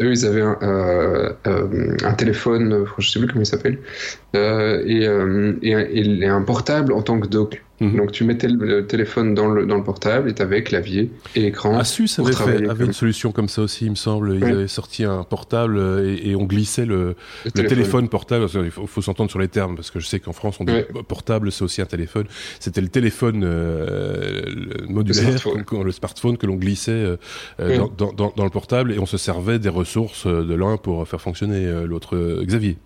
[0.00, 3.78] Eux, ils avaient un, euh, euh, un téléphone, je sais plus comment il s'appelle,
[4.34, 5.06] et,
[5.62, 7.62] et, et, un portable en tant que dock.
[7.82, 7.96] Mhm.
[7.96, 11.46] Donc tu mettais le téléphone dans le, dans le portable et tu avais clavier et
[11.46, 11.76] écran.
[11.76, 14.36] Asus avait, fait, avait une solution comme ça aussi, il me semble.
[14.36, 18.08] Ils avaient sorti un portable et, on glissait le, le, téléphone.
[18.08, 18.46] portable.
[18.64, 20.72] Il faut, s'entendre sur les termes parce que je sais qu'en France on dit
[21.08, 22.26] portable, c'est aussi un téléphone.
[22.60, 24.44] C'était le téléphone euh,
[24.88, 25.82] modulaire, le smartphone.
[25.84, 27.16] le smartphone, que l'on glissait euh,
[27.60, 31.06] euh, dans, dans, dans, le portable et on se servait des ressources de l'un pour
[31.08, 32.42] faire fonctionner l'autre.
[32.44, 32.78] Xavier.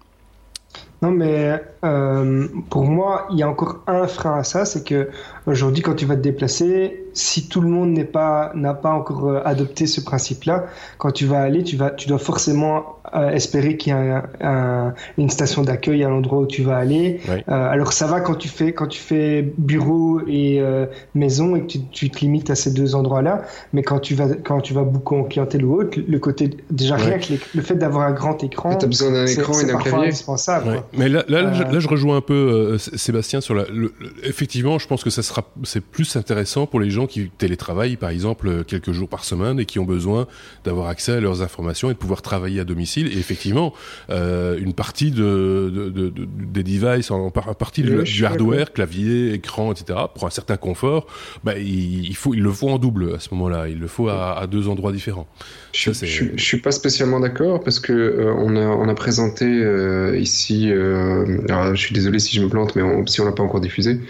[1.02, 5.10] Non, mais euh, pour moi, il y a encore un frein à ça, c'est que
[5.46, 9.28] aujourd'hui, quand tu vas te déplacer, si tout le monde n'est pas n'a pas encore
[9.28, 13.76] euh, adopté ce principe-là, quand tu vas aller, tu vas, tu dois forcément euh, espérer
[13.76, 17.20] qu'il y a un, une station d'accueil à l'endroit où tu vas aller.
[17.28, 20.62] Euh, alors ça va quand tu fais quand tu fais bureau et
[21.14, 23.42] maison et que tu, tu, te limites à ces deux endroits-là,
[23.72, 26.96] mais quand tu vas quand tu vas beaucoup en clientèle ou autre, le côté déjà
[26.96, 30.08] rien que le fait d'avoir un grand écran, as besoin d'un écran et d'un clavier,
[30.08, 30.82] indispensable.
[30.96, 33.64] Mais là, là, là, je rejoins un peu Sébastien sur la.
[34.22, 38.10] effectivement, je pense que ça sera c'est plus intéressant pour les gens qui télétravaillent, par
[38.10, 40.26] exemple, quelques jours par semaine et qui ont besoin
[40.64, 42.95] d'avoir accès à leurs informations et de pouvoir travailler à domicile.
[43.02, 43.72] Et effectivement,
[44.10, 46.12] euh, une partie de, de, de,
[46.52, 51.06] des devices, en partie du, hardware, clavier, écran, etc., pour un certain confort,
[51.44, 53.68] bah, il, faut, il le faut en double à ce moment-là.
[53.68, 55.26] Il le faut à, à deux endroits différents.
[55.72, 59.44] Je, je, je, suis pas spécialement d'accord parce que euh, on, a, on a présenté
[59.44, 63.32] euh, ici, euh, alors je suis désolé si je me plante, mais si on l'a
[63.32, 64.00] pas encore diffusé,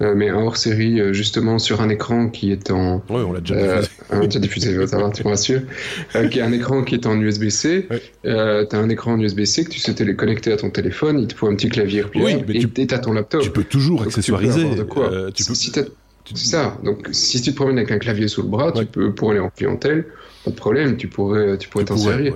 [0.00, 3.02] mais un hors série justement sur un écran qui est en.
[3.08, 3.88] Oui, on l'a déjà diffusé.
[4.10, 5.62] on l'a déjà diffusé, ça va, tu me rassures.
[6.30, 7.88] qui est un écran qui est en USB-C.
[8.68, 11.34] Tu as un écran en USB-C que tu sais connecter à ton téléphone, il te
[11.34, 13.42] faut un petit clavier oui, mais et tu as ton laptop.
[13.42, 14.68] Tu peux toujours accessoiriser.
[14.70, 15.30] Tu peux, quoi.
[15.32, 15.54] tu peux...
[15.54, 15.72] Si
[16.34, 16.76] c'est ça.
[16.82, 19.40] Donc, si tu te promènes avec un clavier sous le bras, tu peux, pour aller
[19.40, 20.06] en clientèle,
[20.44, 22.34] pas de problème, tu pourrais, tu pourrais t'en servir.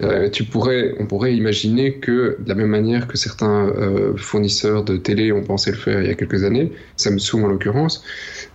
[0.00, 4.84] Euh, tu pourrais, on pourrait imaginer que de la même manière que certains euh, fournisseurs
[4.84, 8.04] de télé ont pensé le faire il y a quelques années, Samsung en l'occurrence,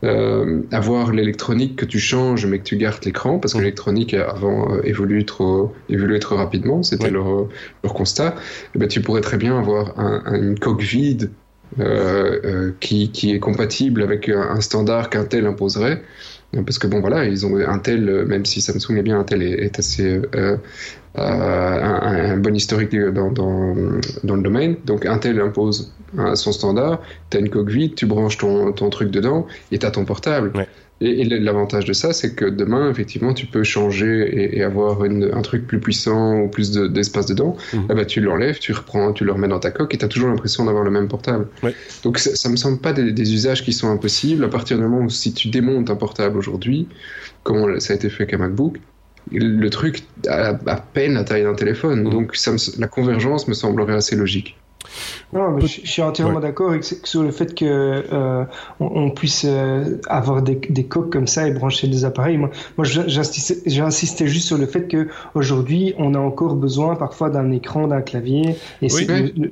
[0.03, 4.81] euh, avoir l'électronique que tu changes mais que tu gardes l'écran parce que l'électronique avant
[4.83, 7.47] évolue trop, évoluait trop rapidement, c'était leur,
[7.83, 8.35] leur constat.
[8.75, 11.31] Eh ben, tu pourrais très bien avoir un, une coque vide
[12.79, 16.03] qui, qui, est compatible avec un, standard qu'Intel imposerait
[16.61, 19.41] parce que bon voilà ils ont un tel même si Samsung est bien un tel
[19.41, 20.57] est, assez euh,
[21.17, 23.75] euh, un, bon historique dans, dans,
[24.23, 25.93] dans, le domaine donc Intel impose
[26.33, 29.85] son standard tu as une coque vide tu branches ton, ton truc dedans et tu
[29.85, 30.51] as ton portable
[31.01, 35.67] Et, l'avantage de ça, c'est que demain, effectivement, tu peux changer et, avoir un truc
[35.67, 37.57] plus puissant ou plus d'espace dedans.
[37.73, 37.87] Mhm.
[37.89, 40.07] Eh ben, tu l'enlèves, tu reprends, tu le remets dans ta coque et tu as
[40.07, 41.47] toujours l'impression d'avoir le même portable.
[42.03, 44.99] Donc ça, ne me semble pas des, usages qui sont impossibles à partir du moment
[44.99, 46.87] où si tu démontes un portable aujourd'hui,
[47.43, 48.77] comme ça a été fait avec un MacBook,
[49.31, 52.03] le truc a à peine la taille d'un téléphone.
[52.03, 52.09] Mhm.
[52.09, 54.57] Donc ça la convergence me semblerait assez logique.
[55.31, 58.43] Non, mais je, suis entièrement d'accord sur le fait que euh,
[58.79, 62.37] on, puisse euh, avoir des, des, coques comme ça et brancher des appareils.
[62.37, 67.51] Moi, moi j'insistais juste sur le fait que aujourd'hui, on a encore besoin parfois d'un
[67.51, 68.87] écran, d'un clavier, et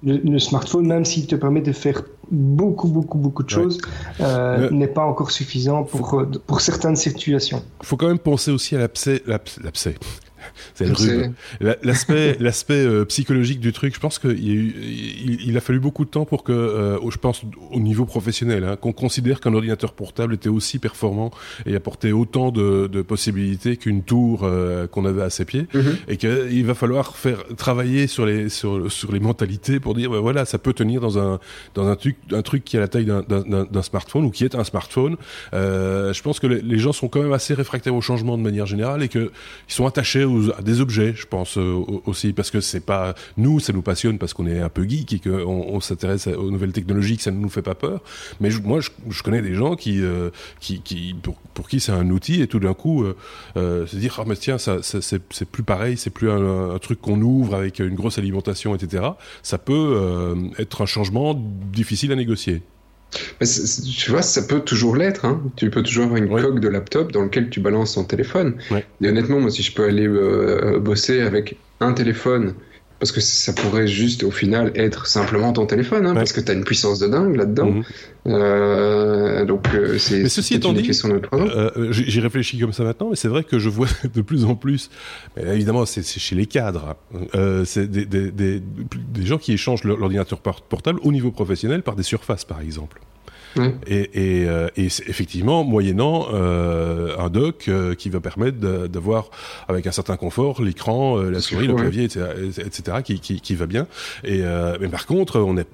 [0.03, 3.80] le, smartphone, même s'il te permet de faire beaucoup, beaucoup, beaucoup de choses,
[4.22, 7.62] euh, n'est pas encore suffisant pour, pour certaines situations.
[7.82, 9.96] Il faut quand même penser aussi à l'abcès, l'abcès,
[11.59, 16.09] L'aspect, l'aspect euh, psychologique du truc, je pense qu'il il, il, a fallu beaucoup de
[16.09, 20.33] temps pour que, euh, je pense au niveau professionnel, hein, qu'on considère qu'un ordinateur portable
[20.33, 21.31] était aussi performant
[21.65, 25.95] et apportait autant de, de possibilités qu'une tour euh, qu'on avait à ses pieds, mm-hmm.
[26.07, 30.19] et qu'il va falloir faire travailler sur les sur, sur les mentalités pour dire, ben
[30.19, 31.39] voilà, ça peut tenir dans un
[31.75, 34.63] dans un truc un truc qui a la taille d'un smartphone ou qui est un
[34.63, 35.17] smartphone.
[35.53, 38.65] je pense que les, les, gens sont quand même assez réfractaires au changement de manière
[38.65, 39.31] générale et que
[39.69, 43.15] ils sont attachés aux à des objets, je pense euh, aussi, parce que c'est pas
[43.38, 46.51] nous, ça nous passionne parce qu'on est un peu geek et qu'on on, s'intéresse aux
[46.51, 48.01] nouvelles technologies, que ça ne nous fait pas peur.
[48.39, 51.15] Mais moi, je, connais des gens qui, euh, qui,
[51.54, 53.06] pour, qui c'est un outil et tout d'un coup
[53.58, 57.21] euh, se dire ah mais tiens, ça, c'est plus pareil, c'est plus un, truc qu'on
[57.21, 59.10] ouvre avec une grosse alimentation, etc.
[59.43, 61.36] Ça peut être un changement
[61.71, 62.63] difficile à négocier.
[63.39, 65.26] Mais tu vois, ça peut toujours l'être.
[65.26, 65.41] Hein.
[65.56, 68.56] Tu peux toujours avoir une coque de laptop dans lequel tu balances ton téléphone.
[69.02, 72.54] Et honnêtement, moi, si je peux aller euh, bosser avec un téléphone,
[73.01, 76.51] parce que ça pourrait juste au final être simplement ton téléphone, hein, parce que tu
[76.51, 77.71] as une puissance de dingue là-dedans.
[77.71, 77.83] Mhm.
[78.27, 80.21] euh, donc euh, c'est.
[80.21, 80.87] Mais ceci étant dit,
[81.33, 84.53] euh, j'y réfléchis comme ça maintenant, mais c'est vrai que je vois de plus en
[84.53, 84.91] plus.
[85.35, 86.95] Mais évidemment, c'est chez les cadres.
[87.33, 87.63] Hein.
[87.65, 92.03] c'est des, des, des, des, gens qui échangent l'ordinateur portable au niveau professionnel par des
[92.03, 93.01] surfaces, par exemple.
[93.87, 99.29] Et, euh, et, effectivement, moyennant euh, un dock euh, qui va permettre d'avoir,
[99.67, 103.87] avec un certain confort, l'écran, la souris, le clavier, etc., qui, qui, qui, va bien.
[104.23, 104.43] Et,
[104.79, 105.67] mais par contre, on est,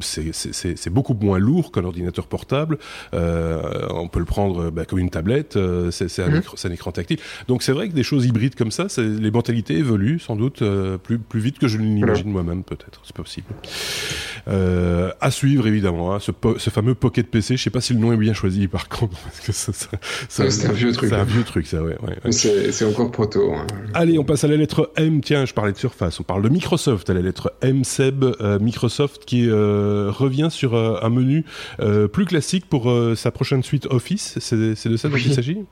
[0.00, 2.78] c'est beaucoup moins lourd qu'un ordinateur portable.
[3.12, 5.58] on peut le prendre bah, comme une tablette.
[5.90, 7.18] c'est un, un, écran tactile.
[7.48, 10.62] Donc c'est vrai que des choses hybrides comme ça, les mentalités évoluent sans doute
[11.02, 13.00] plus, plus vite que je ne l'imagine moi-même, peut-être.
[13.04, 13.48] C'est possible.
[14.46, 17.56] à suivre évidemment, hein, ce, ce fameux Pocket PC.
[17.56, 19.18] Je sais pas si le nom est bien choisi par contre.
[19.40, 21.08] c'est un vieux truc.
[21.10, 21.96] C'est un vieux truc, ça, ouais.
[22.30, 23.52] C'est encore proto.
[23.52, 23.66] Hein.
[23.94, 25.20] Allez, on passe à la lettre M.
[25.20, 26.20] Tiens, je parlais de Surface.
[26.20, 27.82] On parle de Microsoft à la lettre M.
[27.82, 31.44] Seb, euh, Microsoft qui euh, revient sur euh, un menu
[32.12, 34.38] plus classique pour sa prochaine suite Office.
[34.38, 35.64] C'est de ça dont il s'agit?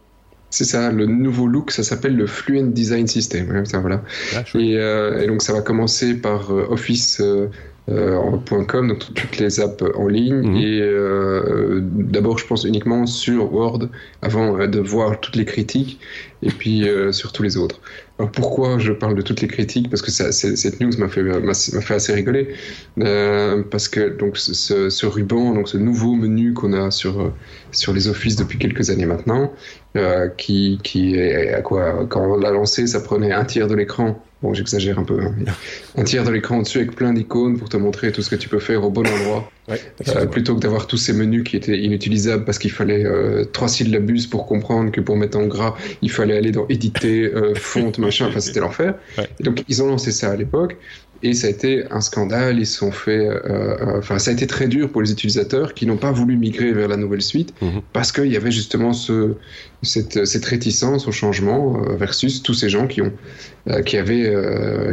[0.50, 3.62] C'est ça, le nouveau look, ça s'appelle le Fluent Design System.
[3.80, 4.02] voilà.
[4.34, 7.48] Ah, et, et, donc ça va commencer par Office euh,
[7.90, 10.42] en .com, donc toutes les apps en ligne.
[10.42, 10.56] Mhm.
[10.56, 13.88] Et euh, d'abord, je pense uniquement sur Word
[14.22, 16.00] avant euh, de voir toutes les critiques
[16.42, 17.80] et puis sur tous les autres.
[18.20, 19.90] Alors pourquoi je parle de toutes les critiques?
[19.90, 22.54] Parce que ça, cette news m'a fait, m'a fait assez rigoler.
[23.70, 27.32] parce que donc ce, ce, ruban, donc ce nouveau menu qu'on a sur
[27.72, 29.52] sur les offices depuis quelques années maintenant,
[30.36, 34.22] qui qui est à quoi quand on l'a lancé, ça prenait un tiers de l'écran
[34.40, 35.20] Bon, j'exagère un peu.
[35.20, 35.34] Hein,
[35.96, 38.48] un tiers de l'écran au-dessus avec plein d'icônes pour te montrer tout ce que tu
[38.48, 39.50] peux faire au bon endroit.
[39.70, 43.68] Euh, plutôt que d'avoir tous ces menus qui étaient inutilisables parce qu'il fallait euh, trois
[43.68, 47.98] syllabus pour comprendre que pour mettre en gras, il fallait aller dans éditer, euh, fonte,
[47.98, 48.28] machin.
[48.28, 48.94] Enfin, c'était l'enfer.
[49.40, 50.76] Donc, ils ont lancé ça à l'époque.
[51.22, 52.58] Et ça a été un scandale.
[52.58, 53.26] Ils sont fait.
[53.26, 56.36] Euh, euh, enfin, ça a été très dur pour les utilisateurs qui n'ont pas voulu
[56.36, 57.80] migrer vers la nouvelle suite mhm.
[57.92, 59.34] parce qu'il y avait justement ce,
[59.82, 63.12] cette, cette réticence au changement euh, versus tous ces gens qui ont
[63.84, 64.34] qui avaient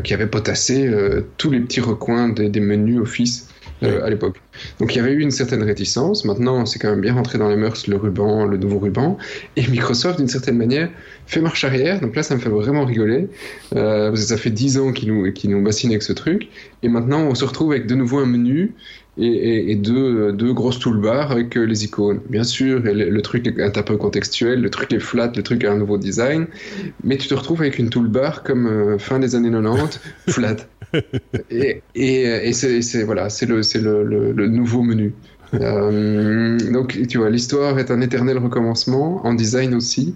[0.04, 0.92] qui avaient potassé
[1.38, 3.48] tous les petits recoins des, des menus Office
[3.82, 4.38] à l'époque.
[4.80, 6.26] Donc il y avait eu une certaine réticence.
[6.26, 9.18] Maintenant, c'est quand même bien rentré dans les mœurs le ruban, le nouveau ruban.
[9.56, 10.90] Et Microsoft, d'une certaine manière,
[11.28, 12.00] fait marche arrière.
[12.02, 13.28] Donc là, ça me fait vraiment rigoler.
[13.76, 16.50] Euh, parce que ça fait 10 ans qu'ils nous, qu'ils nous bassinent avec ce truc.
[16.84, 18.74] Et maintenant, on se retrouve avec de nouveau un menu
[19.18, 22.20] et, et, deux, deux, grosses toolbars avec euh, les icônes.
[22.30, 25.72] Bien sûr, le, truc est un peu contextuel, le truc est flat, le truc a
[25.72, 26.48] un nouveau design,
[27.04, 30.58] mais tu te retrouves avec une toolbar comme euh, fin des années 90, flat.
[31.50, 35.14] Et, et, et c'est voilà, c'est le, le, le, nouveau menu.
[35.54, 40.16] Euh, donc, tu vois, l'histoire est un éternel recommencement, en design aussi.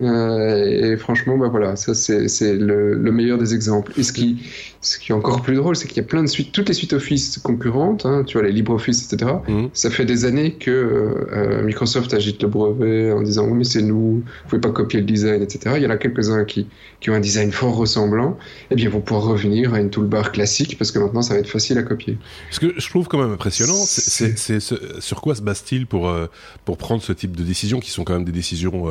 [0.00, 3.92] Euh, et franchement, bah voilà, ça c'est le, le, meilleur des exemples.
[3.98, 4.38] Et ce qui,
[4.80, 6.74] ce qui est encore plus drôle, c'est qu'il y a plein de suites, toutes les
[6.74, 9.32] suites Office concurrentes, hein, tu vois, les LibreOffice, etc.
[9.48, 9.70] Mhm.
[9.72, 13.82] Ça fait des années que euh, Microsoft agite le brevet en disant oui, mais c'est
[13.82, 15.74] nous, vous pouvez pas copier le design, etc.
[15.76, 16.68] Il y en a quelques-uns qui,
[17.00, 18.38] qui ont un design fort ressemblant.
[18.70, 21.40] Et eh bien, vont pouvoir revenir à une toolbar classique parce que maintenant, ça va
[21.40, 22.18] être facile à copier.
[22.50, 24.60] Ce que je trouve quand même impressionnant, c'est
[25.00, 26.26] sur quoi se base-t-il pour, euh,
[26.64, 28.88] pour prendre ce type de décisions qui sont quand même des décisions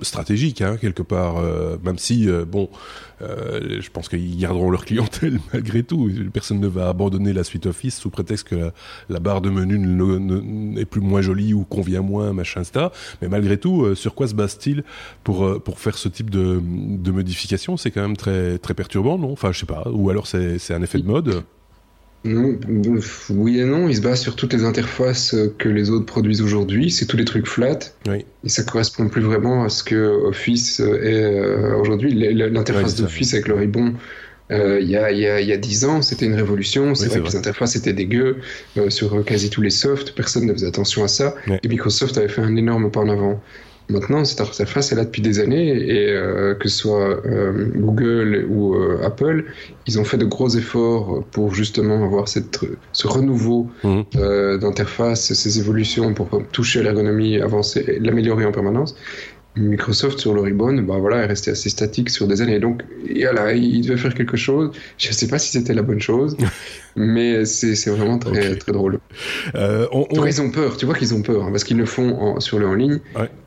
[0.00, 2.68] stratégique hein, quelque part, euh, même si euh, bon,
[3.20, 6.10] euh, je pense qu'ils garderont leur clientèle malgré tout.
[6.32, 8.72] Personne ne va abandonner la suite Office sous prétexte que
[9.08, 12.86] la, barre de menu n'est plus moins jolie ou convient moins, machin, etc.
[13.20, 14.84] Mais malgré tout, sur quoi se base-t-il
[15.22, 17.76] pour pour faire ce type de, de modification?
[17.76, 19.32] C'est quand même très très perturbant, non?
[19.32, 19.84] Enfin, je sais pas.
[19.92, 21.44] Ou alors c'est un effet de mode?
[22.24, 26.90] Oui et non, il se base sur toutes les interfaces que les autres produisent aujourd'hui.
[26.90, 27.78] C'est tous les trucs flat.
[28.06, 28.24] Oui.
[28.44, 32.12] Et ça correspond plus vraiment à ce que Office est euh, aujourd'hui.
[32.12, 33.94] L'interface d'Office avec le ribbon,
[34.50, 36.94] euh, il y, a, y, a, y a 10 ans, c'était une révolution.
[36.94, 38.38] C'est vrai, que les interfaces étaient dégueu
[38.76, 40.14] euh, sur quasi tous les softs.
[40.14, 41.34] Personne ne faisait attention à ça.
[41.62, 43.42] Et Microsoft avait fait un énorme pas en avant.
[43.92, 48.46] Maintenant, cette interface est là depuis des années et euh, que ce soit euh, Google
[48.48, 49.44] ou euh, Apple,
[49.86, 52.60] ils ont fait de gros efforts pour justement avoir cette,
[52.92, 54.58] ce renouveau mmh.
[54.60, 58.96] d'interface, ces évolutions pour toucher à l'ergonomie, avancer, l'améliorer en permanence.
[59.54, 62.58] Microsoft sur le Ribbon, bah voilà, est resté assez statique sur des années.
[62.58, 62.82] Donc,
[63.14, 64.70] voilà, il devait faire quelque chose.
[64.96, 66.38] Je ne sais pas si c'était la bonne chose,
[66.96, 69.00] mais c'est vraiment très, très drôle.
[69.54, 69.86] Euh,
[70.26, 72.66] ils ont peur, tu vois qu'ils ont peur, hein, parce qu'ils le font sur le
[72.66, 73.00] en ligne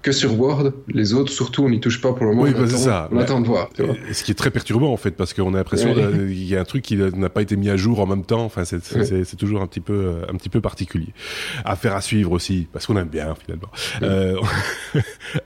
[0.06, 0.72] que sur Word.
[0.88, 2.44] Les autres, surtout, on n'y touche pas pour le moment.
[2.44, 3.10] Oui, bah, c'est ça.
[3.12, 3.70] On attend de voir.
[4.12, 6.64] Ce qui est très perturbant, en fait, parce qu'on a l'impression qu'il y a un
[6.64, 8.46] truc qui n'a pas été mis à jour en même temps.
[8.46, 11.10] Enfin, c'est toujours un petit peu, euh, un petit peu particulier.
[11.66, 13.70] Affaire à suivre aussi, parce qu'on aime bien, finalement.
[14.04, 14.40] Euh,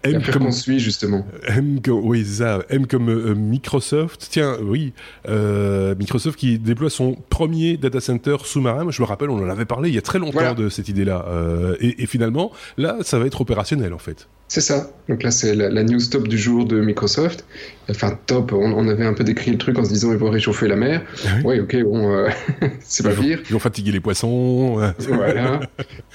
[0.41, 1.25] on suit justement.
[1.47, 2.59] M comme, oui, ça.
[2.69, 4.27] M comme euh, Microsoft.
[4.29, 4.93] Tiens, oui,
[5.27, 8.85] Microsoft qui déploie son premier data center sous-marin.
[8.89, 11.25] Je me rappelle, on en avait parlé il y a très longtemps de cette idée-là.
[11.27, 14.27] Euh, et, et, finalement, là, ça va être opérationnel en fait.
[14.49, 14.89] C'est ça.
[15.07, 17.45] Donc là, c'est la, news top du jour de Microsoft.
[17.87, 18.51] Enfin, top.
[18.51, 21.03] On, avait un peu décrit le truc en se disant ils vont réchauffer la mer.
[21.25, 22.29] Ah oui, ok, bon, euh,
[22.79, 23.39] c'est pas pire.
[23.47, 24.81] Ils vont fatiguer les poissons.
[25.07, 25.59] voilà.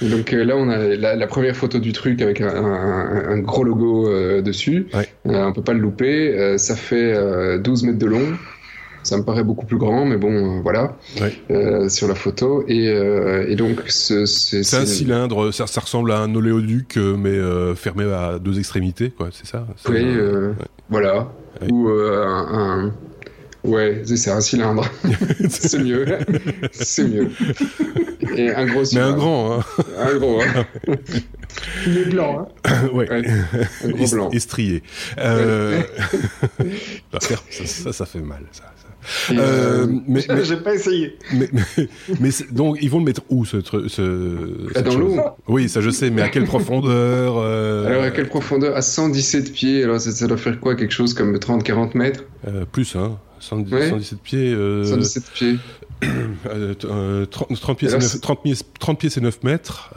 [0.02, 4.88] Donc euh, là, on a la, première photo du truc avec un, gros logo dessus.
[4.92, 5.08] Ouais.
[5.24, 6.58] on peut pas le louper.
[6.58, 7.16] ça fait
[7.60, 8.36] 12 mètres de long.
[9.04, 10.96] Ça me paraît beaucoup plus grand, mais bon, euh, voilà,
[11.50, 12.64] euh, sur la photo.
[12.66, 17.38] Et, euh, et donc, c'est un cylindre, ça, ça, ressemble à un oléoduc, mais
[17.76, 19.66] fermé à deux extrémités, quoi, c'est ça?
[19.88, 20.04] Oui,
[20.88, 21.28] voilà.
[21.70, 22.92] Ou un,
[23.62, 24.84] Ouais, c'est un cylindre.
[25.48, 26.04] c'est mieux.
[26.72, 27.30] c'est mieux.
[28.36, 29.08] Et un gros cylindre.
[29.08, 29.64] Mais un grand, hein.
[29.98, 30.66] Un gros, hein.
[31.86, 32.88] Il est blanc, hein.
[32.92, 33.08] ouais.
[33.10, 34.30] Un gros blanc.
[34.32, 34.82] Estrié.
[35.18, 35.80] Euh...
[37.20, 38.64] ça, ça, ça, fait mal, ça.
[39.30, 41.16] Euh, euh, mais, j'ai pas essayé.
[41.32, 41.48] Mais,
[42.20, 45.16] mais, donc ils vont le mettre où ce, ce ah, dans l'eau
[45.48, 47.86] Oui, ça je sais, mais à quelle profondeur euh...
[47.86, 48.76] Alors à quelle profondeur?
[48.76, 49.84] À 130 pieds.
[49.84, 52.24] Alors ça, doit faire quoi Quelque chose comme 30-40 mètres?
[52.46, 53.18] Euh, Plus, hein.
[53.40, 54.54] 117 pieds.
[54.54, 55.56] 117 pieds.
[57.30, 57.88] 30, pieds,
[58.20, 59.90] 30, pieds, 30 pieds, c'est 9 mètres.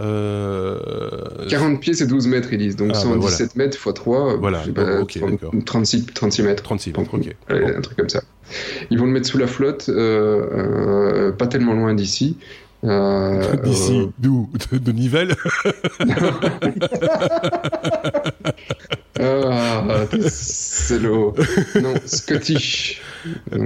[1.49, 2.75] 40 pieds, c'est 12 mètres, ils disent.
[2.75, 4.63] Donc 117 ah, bah mètres x 3, voilà.
[4.73, 5.21] Pas, okay,
[5.65, 6.63] 36, 36 mètres.
[6.63, 7.35] 36 mètres, ok.
[7.49, 8.21] Un truc comme ça.
[8.89, 12.37] Ils vont le mettre sous la flotte, euh, euh, pas tellement loin d'ici.
[12.83, 14.49] Euh, d'ici, d'où?
[14.71, 15.35] De, de, Nivelles?
[19.19, 21.33] Ah, c'est l'eau.
[21.81, 23.01] Non, Scottish.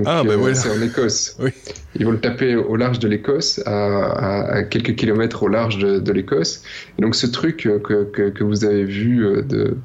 [0.05, 0.55] ah, ben voilà.
[0.55, 1.35] C'est en Écosse.
[1.39, 1.51] Oui.
[1.95, 6.63] Ils vont le taper au large de l'Écosse, à, quelques kilomètres au large de, l'Écosse.
[6.99, 9.77] donc ce truc que, que, que, vous avez vu de,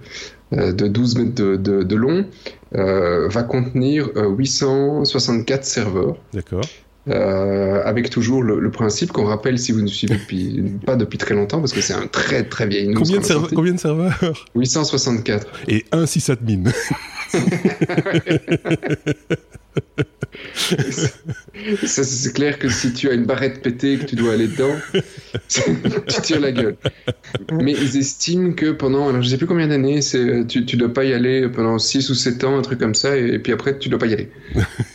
[0.52, 2.26] de 12 mètres de, de long,
[2.74, 6.16] euh, va contenir 864 euh, serveurs.
[6.32, 6.64] D'accord.
[7.08, 11.34] Euh, avec toujours le, principe qu'on rappelle si vous ne suivez depuis, pas depuis très
[11.34, 12.94] longtemps, parce que c'est un très très vieil news.
[12.94, 14.44] Combien de, serveurs, combien de serveurs?
[14.56, 15.46] 864.
[15.68, 16.72] Et un sysadmin.
[21.84, 24.74] c'est clair que si tu as une barrette pétée et que tu dois aller dedans,
[25.48, 26.76] tu tires la gueule.
[27.52, 30.00] Mais ils estiment que pendant, alors je sais plus combien d'années,
[30.48, 33.16] tu, tu dois pas y aller pendant 6 ou 7 ans, un truc comme ça,
[33.16, 34.30] et, puis après tu dois pas y aller.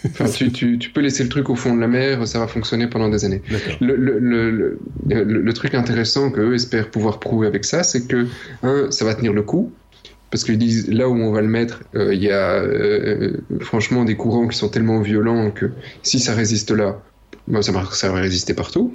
[0.05, 2.47] Enfin, tu, tu, tu, peux laisser le truc au fond de la mer, ça va
[2.47, 3.41] fonctionner pendant des années.
[3.79, 4.77] Le, le, le,
[5.23, 8.27] le, truc intéressant qu'eux espèrent pouvoir prouver avec ça, c'est que,
[8.63, 9.71] un, ça va tenir le coup
[10.31, 14.05] parce qu'ils disent là où on va le mettre, euh, il y a euh, franchement
[14.05, 15.71] des courants qui sont tellement violents que
[16.03, 16.99] si ça résiste là,
[17.47, 18.93] ben, ça, ça, va résister partout.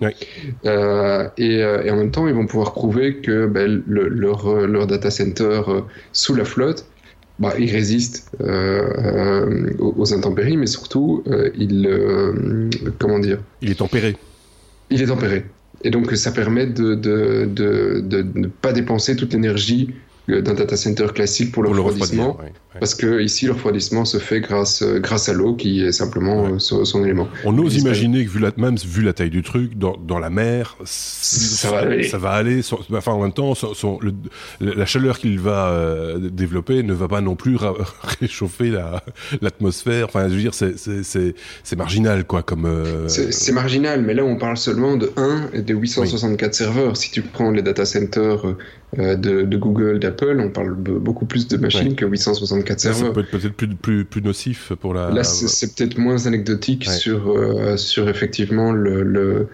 [0.65, 5.11] Euh, et, et, en même temps, ils vont pouvoir prouver que ben, leur, leur, data
[5.11, 5.61] center
[6.13, 6.87] sous la flotte
[7.39, 11.23] bah, il résiste aux, intempéries, mais surtout,
[11.59, 11.91] il,
[12.99, 13.41] comment dire?
[13.61, 14.17] Il est tempéré.
[14.89, 15.45] Il est tempéré.
[15.85, 19.91] Et donc, ça permet de ne pas dépenser toute l'énergie
[20.29, 22.39] d'un data center classique pour le refroidissement.
[22.79, 26.47] Parce que ici, le refroidissement se fait grâce, euh, grâce à l'eau qui est simplement
[26.47, 27.29] euh, son, élément.
[27.45, 30.31] On ose imaginer que vu la, même vu la taille du truc, dans, dans la
[30.31, 32.03] mer, ça, va aller.
[32.05, 32.61] Ça va aller
[32.93, 33.99] enfin, en même temps, son,
[34.61, 37.57] la chaleur qu'il va euh, développer ne va pas non plus
[38.21, 38.73] réchauffer
[39.41, 40.07] l'atmosphère.
[40.07, 42.69] enfin, je veux dire, c'est marginal, quoi, comme.
[43.09, 46.97] C'est marginal, mais là, on parle seulement de 1 et de 864 serveurs.
[46.97, 48.45] Si tu prends les data centers
[48.97, 53.31] de, de, Google, d'Apple, on parle beaucoup plus de machines que 864 ça peut être
[53.31, 55.11] peut-être plus, plus, plus nocif pour la.
[55.11, 59.49] Là, c'est peut-être moins anecdotique sur, euh, sur effectivement le, le,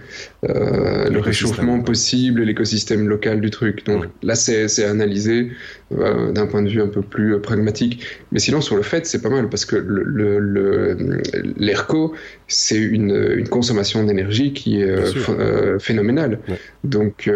[0.48, 3.84] euh, le réchauffement possible et l'écosystème local du truc.
[3.86, 5.52] Donc là, c'est analysé
[5.98, 8.04] euh, d'un point de vue un peu plus pragmatique.
[8.30, 9.76] Mais sinon, sur le fait, c'est pas mal parce que
[11.56, 12.14] l'ERCO,
[12.48, 16.38] c'est une, une, consommation d'énergie qui est phénoménale.
[16.84, 17.30] Donc,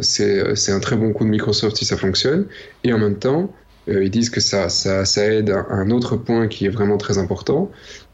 [0.00, 2.46] c'est un très bon coup de Microsoft si ça fonctionne.
[2.84, 3.52] Et en même temps,
[3.88, 6.96] euh, ils disent que ça, ça, ça aide à un autre point qui est vraiment
[6.96, 7.70] très important,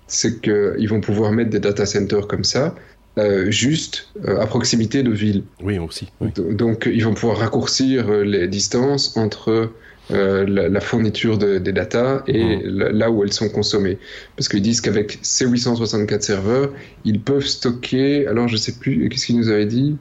[0.07, 2.75] c'est qu'ils vont pouvoir mettre des data centers comme ça
[3.19, 5.43] euh, juste euh, à proximité de villes.
[5.63, 6.09] Oui, aussi.
[6.37, 9.71] Donc, ils vont pouvoir raccourcir les distances entre
[10.11, 12.91] la, fourniture de, des data et mmh.
[12.93, 13.99] là où elles sont consommées.
[14.37, 16.73] Parce qu'ils disent qu'avec ces 864 serveurs,
[17.05, 19.97] ils peuvent stocker, alors je sais plus, qu'est-ce qu'ils nous avaient dit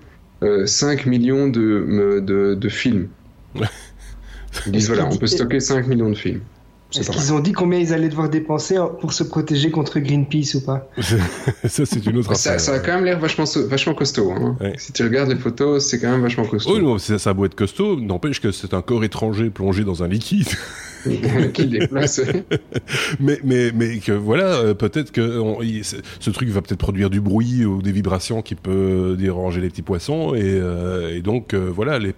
[0.65, 3.07] 5 millions de, de, de films.
[4.65, 6.41] Ils disent voilà, on peut stocker 5 millions de films.
[6.99, 10.61] Est-ce qu'ils ont dit combien ils allaient devoir dépenser pour se protéger contre Greenpeace ou
[10.61, 10.89] pas?
[11.67, 12.59] Ça, c'est une autre affaire.
[12.59, 14.31] Ça, a quand même l'air vachement, vachement costaud.
[14.31, 14.57] Hein.
[14.77, 16.75] Si tu regardes les photos, c'est quand même vachement costaud.
[16.75, 19.83] Oui, non, ça, ça a beau être costaud, n'empêche que c'est un corps étranger plongé
[19.83, 20.47] dans un liquide.
[21.53, 22.21] qui déplace.
[23.19, 25.41] mais, mais, mais que voilà, euh, peut-être que
[26.19, 29.81] ce truc va peut-être produire du bruit ou des vibrations qui peut déranger les petits
[29.81, 30.35] poissons.
[30.35, 32.13] Et, euh, et donc, euh, voilà, les,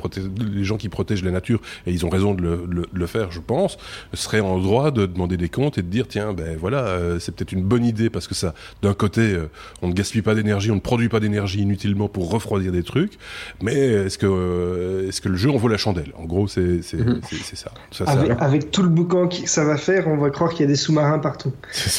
[0.53, 3.39] les gens qui protègent la nature, et ils ont raison de le, le, faire, je
[3.39, 3.77] pense,
[4.13, 7.51] seraient en droit de demander des comptes et de dire, tiens, ben voilà, c'est peut-être
[7.51, 9.37] une bonne idée parce que ça, d'un côté,
[9.81, 13.13] on ne gaspille pas d'énergie, on ne produit pas d'énergie inutilement pour refroidir des trucs,
[13.61, 16.11] mais est-ce que, est-ce que le jeu en vaut la chandelle?
[16.17, 17.71] En gros, c'est c'est ça.
[17.91, 20.63] ça, avec, avec tout le boucan que ça va faire, on va croire qu'il y
[20.65, 21.51] a des sous-marins partout.
[21.71, 21.89] C'est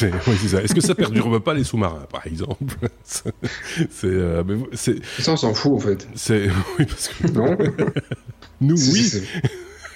[0.47, 0.63] ça.
[0.63, 2.73] Est-ce que ça perdure pas les sous-marins, par exemple?
[3.03, 3.33] C'est.
[4.05, 4.93] Euh, ça,
[5.33, 6.07] on s'en fout en fait.
[6.15, 7.57] C'est oui parce que non?
[8.61, 9.11] Nous, oui.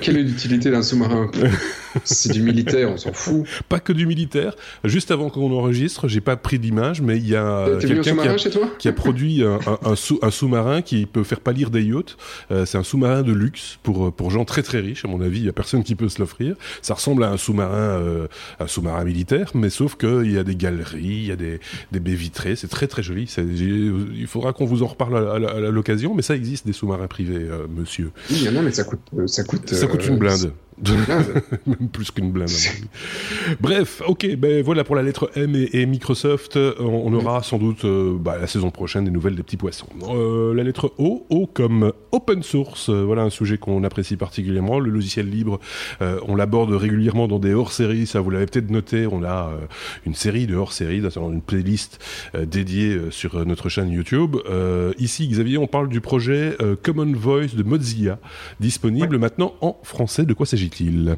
[0.02, 1.32] Quelle est l'utilité d'un sous-marin?
[2.04, 3.46] C'est du militaire, on s'en fout.
[3.70, 4.56] Pas que du militaire.
[4.84, 8.88] Juste avant qu'on enregistre, j'ai pas pris d'image, mais il y a quelqu'un qui, qui,
[8.88, 12.18] a produit un, un, un sous-marin qui peut faire pâlir des yachts.
[12.52, 15.06] Euh, c'est un sous-marin de luxe pour pour gens très très riches.
[15.06, 16.56] À mon avis, il y a personne qui peut se l'offrir.
[16.82, 18.28] Ça ressemble à un sous-marin euh,
[18.60, 21.60] un sous-marin militaire, mais sauf qu'il y a des galeries, il y a des,
[21.92, 22.56] des baies vitrées.
[22.56, 23.32] C'est très très joli.
[23.38, 27.68] Il faudra qu'on vous en reparle à, l'occasion, mais ça existe des sous-marins privés, euh,
[27.70, 28.12] monsieur.
[28.30, 29.74] Oui, il y en a, mais ça coûte ça coûte.
[29.74, 30.54] Ça coûte une blinde.
[31.66, 32.50] Même plus qu'une blinde.
[33.60, 36.58] Bref, ok, ben voilà pour la lettre M et, Microsoft.
[36.80, 39.88] On, aura sans doute euh, bah, la saison prochaine des nouvelles des petits poissons.
[40.10, 42.90] Euh, la lettre O, O comme open source.
[42.90, 44.80] Euh, voilà un sujet qu'on apprécie particulièrement.
[44.80, 45.60] Le logiciel libre,
[46.02, 48.06] on l'aborde régulièrement dans des hors-séries.
[48.06, 49.08] Ça, vous l'avez peut-être noté.
[49.08, 49.52] On a
[50.06, 52.00] une série de hors-séries, une playlist
[52.36, 54.38] dédiée sur notre chaîne YouTube.
[54.98, 58.20] ici, Xavier, on parle du projet Common Voice de Mozilla,
[58.60, 60.26] disponible maintenant en français.
[60.26, 60.70] De quoi s'agit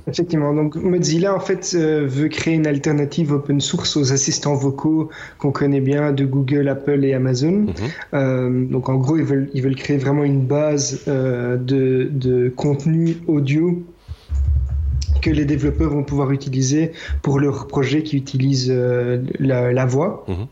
[0.08, 5.10] Effectivement, donc Mozilla en fait euh, veut créer une alternative open source aux assistants vocaux
[5.38, 7.52] qu'on connaît bien de Google, Apple et Amazon.
[7.52, 7.74] Mhm.
[8.14, 12.50] Euh, donc en gros, ils veulent, ils veulent créer vraiment une base euh, de, de
[12.56, 13.84] contenu audio
[15.22, 16.92] que les développeurs vont pouvoir utiliser
[17.22, 18.72] pour leurs projets qui utilisent
[19.40, 20.26] la, voix.
[20.28, 20.48] Mhm.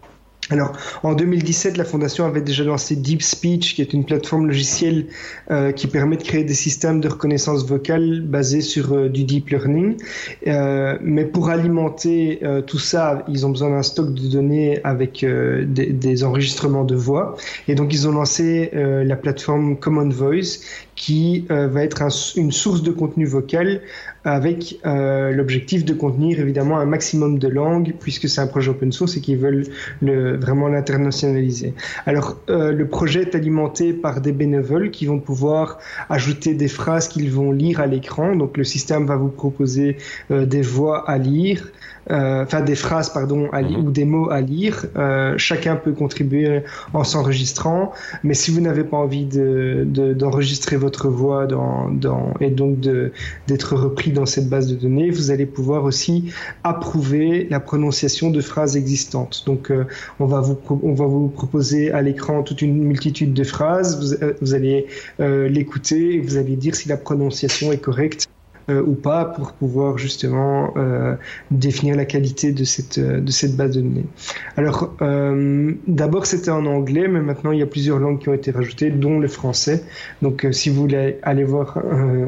[0.50, 0.74] Alors,
[1.04, 5.08] en 2017, la fondation avait déjà lancé Deep Speech, qui est une plateforme logicielle
[5.52, 9.50] euh, qui permet de créer des systèmes de reconnaissance vocale basés sur euh, du deep
[9.50, 9.96] learning.
[10.48, 16.24] Euh, mais pour alimenter tout ça, ils ont besoin d'un stock de données avec des,
[16.24, 17.36] enregistrements de voix.
[17.68, 20.60] Et donc, ils ont lancé la plateforme Common Voice,
[20.96, 22.04] qui va être
[22.36, 23.82] une source de contenu vocal
[24.26, 28.92] avec euh, l'objectif de contenir évidemment un maximum de langues puisque c'est un projet open
[28.92, 29.66] source et qu'ils veulent
[30.02, 31.74] le, vraiment l'internationaliser.
[32.06, 35.80] Alors euh, le projet est alimenté par des bénévoles qui vont pouvoir
[36.10, 38.36] ajouter des phrases qu'ils vont lire à l'écran.
[38.36, 39.98] Donc le système va vous proposer
[40.32, 41.72] euh, des voix à lire,
[42.12, 43.88] euh, enfin des phrases pardon à mhm.
[43.88, 44.86] ou des mots à lire.
[44.96, 46.62] Euh, chacun peut contribuer
[46.94, 47.92] en s'enregistrant,
[48.24, 52.80] mais si vous n'avez pas envie de, d'enregistrer votre voix dans, dans, et donc
[53.48, 56.32] d'être repris dans cette base de données, vous allez pouvoir aussi
[56.64, 59.44] approuver la prononciation de phrases existantes.
[59.46, 59.86] Donc, euh,
[60.20, 64.14] on, va vous, on va vous proposer à l'écran toute une multitude de phrases, vous,
[64.24, 64.88] euh, allez
[65.20, 68.28] euh, l'écouter et vous allez dire si la prononciation est correcte
[68.70, 71.16] ou pas pour pouvoir justement euh,
[71.52, 74.06] définir la qualité de cette, euh, de cette base de données.
[74.58, 74.94] Alors,
[75.88, 78.90] d'abord c'était en anglais, mais maintenant il y a plusieurs langues qui ont été rajoutées,
[78.90, 79.84] dont le français.
[80.22, 81.80] Donc, si vous voulez aller voir,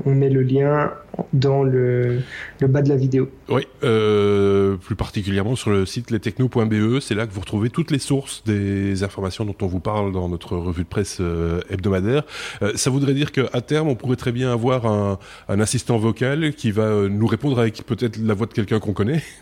[0.05, 0.91] on met le lien
[1.33, 2.21] dans le,
[2.59, 3.29] le, bas de la vidéo.
[3.49, 7.99] Oui, euh, plus particulièrement sur le site lestechno.be, c'est là que vous retrouvez toutes les
[7.99, 12.23] sources des informations dont on vous parle dans notre revue de presse euh, hebdomadaire.
[12.61, 16.24] Euh, ça voudrait dire qu'à terme, on pourrait très bien avoir un, un assistant vocal
[16.55, 19.21] qui va euh, nous répondre avec peut-être la voix de quelqu'un qu'on connaît.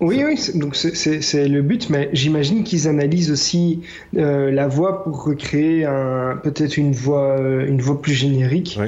[0.00, 3.82] Oui, oui, donc c'est le but, mais j'imagine qu'ils analysent aussi
[4.16, 5.86] euh, la voix pour recréer
[6.42, 8.80] peut-être une voix, euh, une voix plus générique,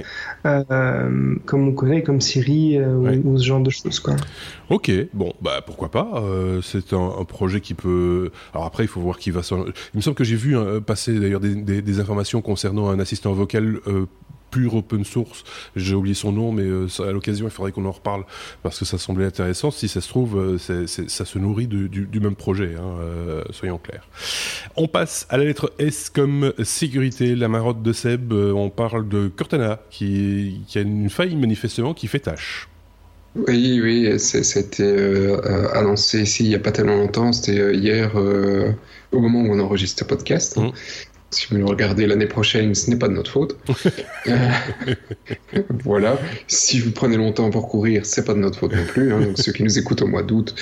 [0.45, 4.01] euh, comme on connaît, comme Siri ou, ce genre de choses.
[4.01, 4.17] Quoi.
[4.71, 6.25] Ok, bon, bah pourquoi pas.
[6.63, 8.33] c'est un, projet qui peut.
[8.53, 9.43] Alors après, il faut voir qui va.
[9.53, 13.33] Il me semble que j'ai vu hein, passer d'ailleurs des, des, informations concernant un assistant
[13.33, 13.79] vocal
[14.55, 15.43] pur open source.
[15.75, 18.25] J'ai oublié son nom, mais euh, à l'occasion, il faudrait qu'on en reparle
[18.63, 19.73] parce que ça semblait intéressant.
[19.73, 24.07] Si ça se trouve, euh, ça se nourrit du, même projet, hein, euh, soyons clairs.
[24.77, 28.33] On passe à la lettre S comme sécurité, la marotte de Seb.
[28.33, 32.69] on parle de Cortana qui, a une faille manifestement qui fait tâche.
[33.35, 35.37] Oui, oui, c'était
[35.73, 39.99] annoncé ici il n'y a pas tellement longtemps, c'était hier au moment où on enregistre
[39.99, 40.57] ce podcast.
[40.57, 40.71] Mmh.
[41.35, 43.57] Si vous le regardez l'année prochaine, ce n'est pas de notre faute.
[44.27, 44.49] Euh,
[45.85, 46.19] voilà.
[46.47, 49.13] Si vous prenez longtemps pour courir, c'est pas de notre faute non plus.
[49.13, 49.21] Hein.
[49.21, 50.55] Donc ceux qui nous écoutent au mois d'août,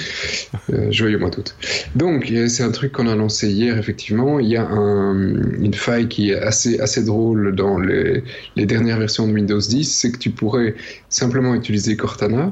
[0.73, 1.55] euh, joyeux mois d'août.
[1.95, 3.79] Donc c'est un truc qu'on a lancé hier.
[3.79, 8.25] Effectivement, il y a une faille qui est assez assez drôle dans les,
[8.57, 10.75] les dernières versions de Windows 10, c'est que tu pourrais
[11.09, 12.51] simplement utiliser Cortana euh,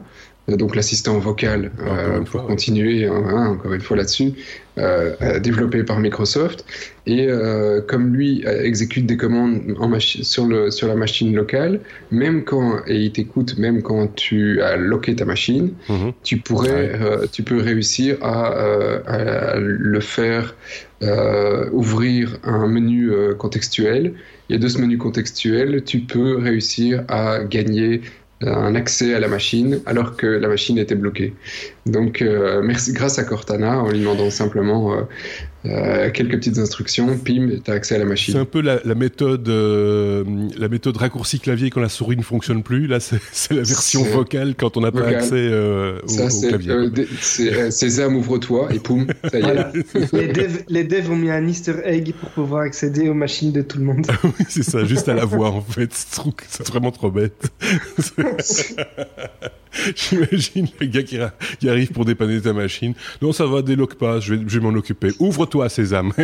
[0.48, 4.32] donc l'assistant vocal euh, pour continuer hein, hein, encore une fois là-dessus,
[4.78, 6.64] euh, développé par Microsoft.
[7.06, 7.28] Et
[7.88, 11.80] comme lui exécute des commandes en sur, le, sur la machine locale,
[12.12, 16.12] même quand et il t'écoute même quand tu as locké ta machine, mhm.
[16.22, 16.92] tu pourrais,
[17.32, 18.44] tu peux réussir à,
[19.06, 20.54] à le faire
[21.72, 24.14] ouvrir un menu contextuel.
[24.50, 28.02] Et de ce menu contextuel, tu peux réussir à gagner
[28.42, 31.34] un accès à la machine alors que la machine était bloquée.
[31.86, 35.02] Donc, euh, merci, grâce à Cortana, en lui demandant simplement euh,
[35.66, 38.32] euh, quelques petites instructions, pim, tu as accès à la machine.
[38.34, 40.24] C'est un peu la, méthode, euh,
[40.58, 42.86] la méthode raccourci clavier quand la souris ne fonctionne plus.
[42.86, 47.06] Là, c'est la version vocale quand on n'a pas accès euh, au, clavier.
[47.20, 50.12] c'est Sésame, ouvre-toi et poum, ça y est.
[50.12, 53.60] les, devs, les devs ont mis un Easter egg pour pouvoir accéder aux machines de
[53.60, 54.06] tout le monde.
[54.24, 55.90] oui, c'est ça, juste à la voix en fait.
[55.92, 57.50] C'est vraiment trop bête.
[59.94, 61.18] J'imagine le gars qui,
[61.58, 62.94] qui, arrive pour dépanner ta machine.
[63.22, 65.10] Non, ça va, déloque pas, je vais, je vais m'en occuper.
[65.50, 66.12] Ouvre-toi, Sésame.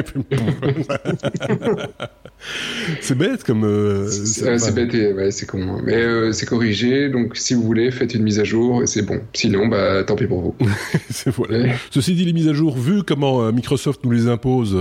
[3.00, 3.64] c'est bête comme.
[3.64, 5.80] Euh, c'est bête, ouais, c'est con.
[5.84, 9.02] Mais euh, c'est corrigé, donc si vous voulez, faites une mise à jour et c'est
[9.02, 9.20] bon.
[9.32, 10.54] Sinon, bah, tant pis pour vous.
[11.36, 11.74] voilà.
[11.90, 14.76] Ceci dit, les mises à jour, vu comment euh, Microsoft nous les impose,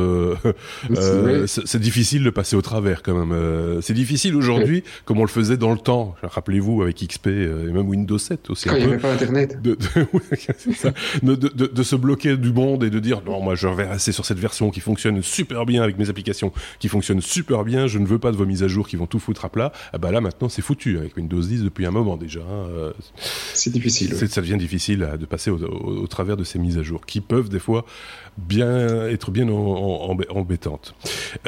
[1.45, 3.81] c'est difficile de passer au travers quand même.
[3.81, 6.15] c'est difficile aujourd'hui, comme on le faisait dans le temps.
[6.21, 8.69] Rappelez-vous avec XP et même Windows 7 aussi.
[8.69, 9.61] Quand il n'y avait pas Internet.
[9.61, 9.77] De,
[11.23, 14.11] de, de, de, se bloquer du monde et de dire non, moi je vais rester
[14.11, 17.99] sur cette version qui fonctionne super bien avec mes applications, qui fonctionne super bien, je
[17.99, 19.71] ne veux pas de vos mises à jour qui vont tout foutre à plat.
[19.93, 22.41] Ah bah là maintenant c'est foutu avec Windows 10 depuis un moment déjà.
[22.41, 22.93] Hein, euh,
[23.53, 24.15] c'est difficile.
[24.15, 27.59] Ça devient difficile de passer au, travers de ces mises à jour qui peuvent des
[27.59, 27.85] fois
[28.37, 30.95] bien être bien embêtantes.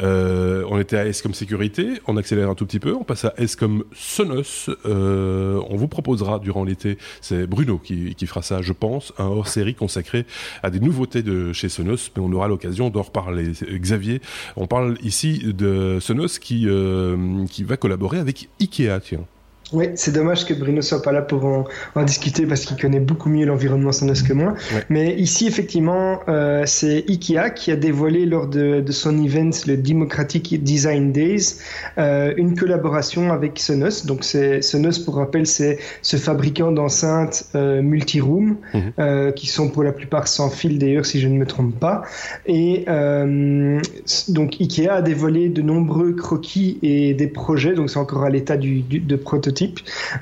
[0.02, 3.24] Euh, on était à S comme sécurité, on accélère un tout petit peu, on passe
[3.24, 4.70] à S comme Sonos.
[4.86, 9.26] Euh, on vous proposera durant l'été, c'est Bruno qui, qui fera ça, je pense, un
[9.26, 10.26] hors-série consacré
[10.62, 13.52] à des nouveautés de chez Sonos, mais on aura l'occasion d'en reparler.
[13.72, 14.20] Xavier,
[14.56, 19.26] on parle ici de Sonos qui, euh, qui va collaborer avec Ikea, tiens.
[19.72, 21.64] Oui, c'est dommage que Bruno soit pas là pour en,
[22.04, 24.54] discuter parce qu'il connaît beaucoup mieux l'environnement Sonos que moi.
[24.88, 30.62] Mais ici, effectivement, euh, c'est Ikea qui a dévoilé lors de, son event, le Democratic
[30.62, 31.56] Design Days,
[31.98, 34.06] euh, une collaboration avec Sonos.
[34.06, 39.32] Donc, Sonos, pour rappel, c'est ce fabricant d'enceintes euh, multi-room mhm.
[39.34, 42.02] qui sont pour la plupart sans fil d'ailleurs, si je ne me trompe pas.
[42.46, 42.86] Et
[44.28, 47.74] donc, Ikea a dévoilé de nombreux croquis et des projets.
[47.74, 49.57] Donc, c'est encore à l'état du, de prototype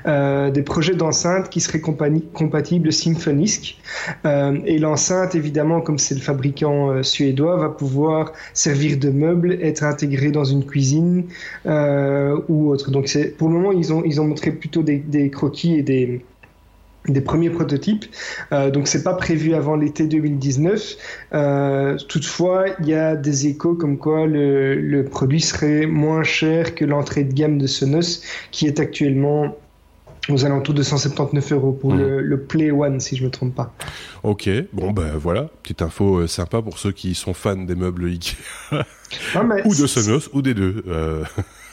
[0.05, 3.77] euh, des projets d'enceinte qui seraient compatibles Symfonisk.
[4.25, 9.57] Euh, et l'enceinte, évidemment, comme c'est le fabricant euh, suédois, va pouvoir servir de meuble,
[9.61, 11.25] être intégré dans une cuisine
[11.65, 12.91] ou autre.
[12.91, 16.21] Donc pour le moment, ils ont ils ont montré plutôt des croquis et des
[17.07, 18.05] des premiers prototypes.
[18.51, 20.97] Euh, donc c'est pas prévu avant l'été 2019.
[21.33, 26.75] Euh, toutefois, il y a des échos comme quoi le, le produit serait moins cher
[26.75, 29.55] que l'entrée de gamme de Sonos, qui est actuellement
[30.29, 31.99] aux alentours de 179 euros pour mmh.
[31.99, 33.73] le, le, Play One, si je me trompe pas.
[34.23, 38.07] Ok, bon ben voilà, petite info euh, sympa pour ceux qui sont fans des meubles
[38.07, 38.35] Ikea.
[39.63, 40.83] ou de Sonos, ou des deux.
[40.87, 41.23] Euh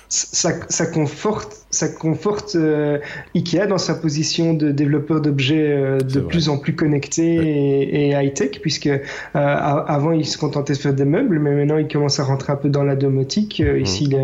[0.09, 2.99] ça, ça, conforte, ça conforte euh,
[3.35, 8.61] Ikea dans sa position de développeur d'objets euh, de plus en plus connectés et, high-tech,
[8.61, 9.01] puisque euh,
[9.35, 12.57] avant ils se contentaient de faire des meubles, mais maintenant ils commencent à rentrer un
[12.57, 13.61] peu dans la domotique.
[13.61, 14.15] Ici,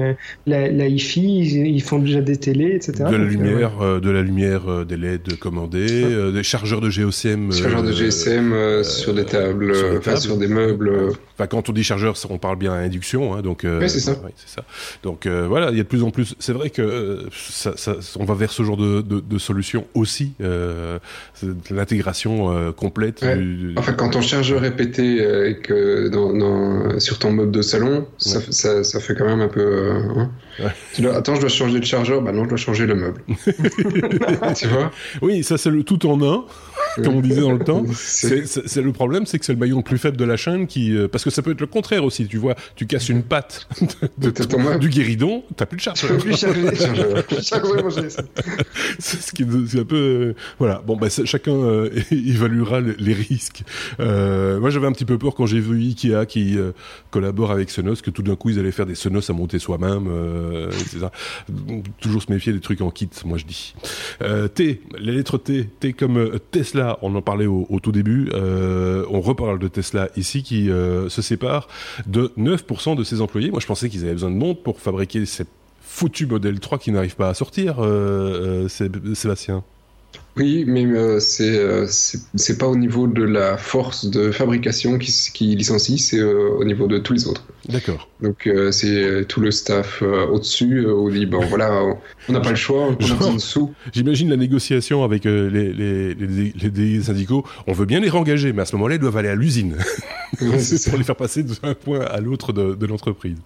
[0.47, 3.05] la, la, hi-fi, ils, font déjà des télés, etc.
[3.11, 7.53] De la lumière, de la lumière, des LED commandés, des chargeurs de GSM.
[7.53, 11.11] Chargeurs de GSM sur des tables, enfin sur des meubles.
[11.35, 13.65] Enfin, quand on dit chargeur, on parle bien à induction, hein, donc.
[13.65, 14.15] oui, c'est ça.
[14.47, 14.63] ça.
[15.03, 16.35] Donc voilà, il y a de plus en plus.
[16.39, 19.87] C'est vrai que euh, ça, ça, on va vers ce genre de, de, de solution
[19.95, 20.99] aussi, euh,
[21.71, 23.25] l'intégration euh, complète.
[23.25, 25.17] Du, Enfin, quand ton chargeur est pété
[25.49, 29.41] et que dans, dans, sur ton meuble de salon, ça, ça, ça, fait quand même
[29.41, 29.93] un peu.
[30.17, 30.31] Hein.
[31.15, 32.23] attends, je dois changer le chargeur.
[32.23, 33.23] Bah non, je dois changer le meuble.
[34.57, 34.91] tu vois?
[35.23, 36.45] Oui, ça c'est le tout en un
[37.05, 37.85] comme on disait dans le temps.
[37.95, 40.95] C'est le problème, c'est que c'est le maillon le plus faible de la chaîne qui,
[41.11, 42.27] parce que ça peut être le contraire aussi.
[42.27, 43.69] Tu vois, tu casses une patte
[44.19, 46.37] de, de, du guéridon, t'as plus de charge plus
[48.99, 50.83] c'est ce qui est un peu euh, voilà.
[50.87, 53.63] Bon bah chacun euh, évaluera les, risques.
[53.99, 56.57] Euh, moi j'avais un petit peu peur quand j'ai vu Ikea qui
[57.11, 60.09] collabore avec Sonos que tout d'un coup ils allaient faire des Sonos à monter soi-même.
[61.01, 61.11] ça.
[62.01, 63.75] Toujours se méfier des trucs en kit, moi je dis.
[64.55, 66.80] T, les lettres T, T comme Tesla.
[67.03, 68.31] On en parlait au, tout début.
[68.35, 71.69] on reparle de Tesla ici qui se sépare
[72.07, 73.51] de 9% de ses employés.
[73.51, 75.49] Moi je pensais qu'ils avaient besoin de monde pour fabriquer cette
[75.91, 79.65] foutu modèle 3 qui n'arrive pas à sortir, euh, euh, Sébastien.
[80.37, 85.99] Oui, mais euh, c'est pas au niveau de la force de fabrication qui, qui licencie,
[85.99, 87.45] c'est au niveau de tous les autres.
[87.69, 88.09] D'accord.
[88.23, 91.83] Donc c'est tout le staff au-dessus, on dit bon voilà,
[92.29, 93.73] on n'a pas le choix, on a besoin de sous.
[93.93, 98.67] J'imagine la négociation avec les, les, les, syndicaux, on veut bien les rengager, mais à
[98.67, 99.77] ce moment-là, ils doivent aller à l'usine
[100.39, 103.39] pour les faire passer d'un point à l'autre de, de l'entreprise.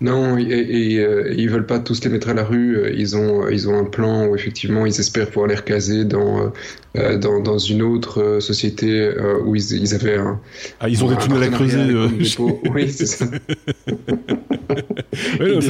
[0.00, 2.92] Non, et, et, euh, ils veulent pas tous les mettre à la rue.
[2.96, 6.52] Ils ont, ils ont un plan où effectivement ils espèrent pouvoir les recaser dans,
[6.96, 10.40] euh, dans, dans, une autre euh, société euh, où ils, ils, avaient un.
[10.80, 11.84] Ah, ils ont des tunnels à creuser.
[12.74, 13.26] oui, c'est ça.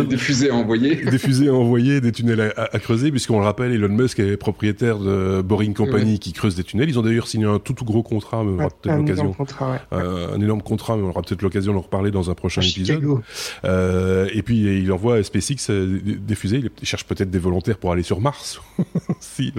[0.08, 0.96] des, fusées à envoyer.
[1.10, 4.98] Des fusées à envoyer, des tunnels à, creuser, puisqu'on le rappelle, Elon Musk est propriétaire
[4.98, 6.88] de Boring Company qui creuse des tunnels.
[6.88, 9.34] Ils ont d'ailleurs signé un tout, tout gros contrat, mais on aura peut-être l'occasion.
[9.90, 13.02] un énorme contrat, mais on aura peut-être l'occasion d'en reparler dans un prochain épisode.
[14.18, 16.62] Euh, et puis il envoie SpaceX des fusées.
[16.80, 18.60] Il cherche peut-être des volontaires pour aller sur Mars.
[19.20, 19.52] si,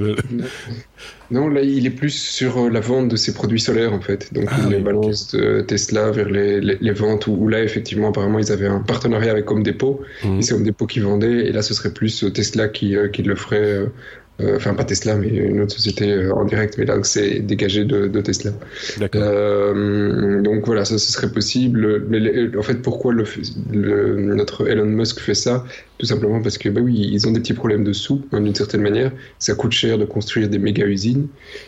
[1.32, 4.34] non, là, il est plus sur euh, la vente de ses produits solaires, en fait.
[4.34, 8.40] Donc, ah, il les balance de Tesla vers les, les, ventes où, là, effectivement, apparemment,
[8.40, 10.02] ils avaient un partenariat avec Home Depot.
[10.24, 10.40] Mmh.
[10.40, 11.46] Et c'est Home Depot qui vendait.
[11.46, 13.86] Et là, ce serait plus euh, Tesla qui, euh, qui le ferait euh,
[14.56, 18.08] enfin pas Tesla, mais une autre société euh, en direct, mais là c'est dégagé de,
[18.08, 18.52] de Tesla.
[19.16, 22.06] Euh, donc voilà, ça ce serait possible.
[22.10, 23.26] Mais en fait, pourquoi le,
[23.72, 25.66] le, notre Elon Musk fait ça?
[26.00, 28.56] Tout simplement parce que bah oui, ils ont des petits problèmes de sous hein, d'une
[28.56, 29.12] certaine manière.
[29.38, 31.28] Ça coûte cher de construire des méga usines,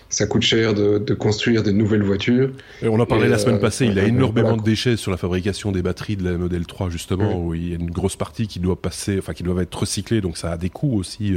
[0.09, 2.51] ça coûte cher de, de construire des nouvelles voitures.
[2.81, 3.85] Et on en parlait la semaine passée.
[3.85, 7.45] Il a énormément de déchets sur la fabrication des batteries de la modèle 3 justement,
[7.45, 10.21] où il y a une grosse partie qui doit passer, enfin qui doivent être recyclées,
[10.21, 11.33] donc ça a des coûts aussi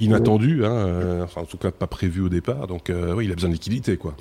[0.00, 0.64] inattendus.
[0.64, 0.68] Hein.
[0.68, 2.66] Hein, euh, enfin en tout cas pas prévu au départ.
[2.66, 4.14] Donc euh, oui, il a besoin de liquidité, quoi.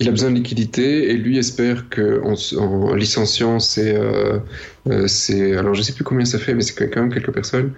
[0.00, 4.38] Il a besoin de liquidité et lui espère que en, licenciant c'est euh,
[5.06, 7.72] c'est alors je sais plus combien ça fait mais c'est quand même quelques personnes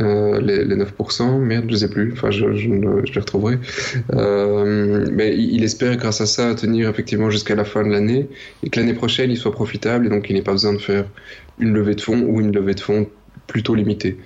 [0.00, 3.58] les, 9% merde je sais plus enfin je, je, les retrouverai.
[5.12, 8.28] Mais il, espère grâce à ça tenir effectivement jusqu'à la fin de l'année
[8.64, 11.04] et que l'année prochaine il soit profitable et donc il n'ait pas besoin de faire
[11.58, 13.06] une levée de fonds ou une levée de fonds
[13.46, 14.16] plutôt limité.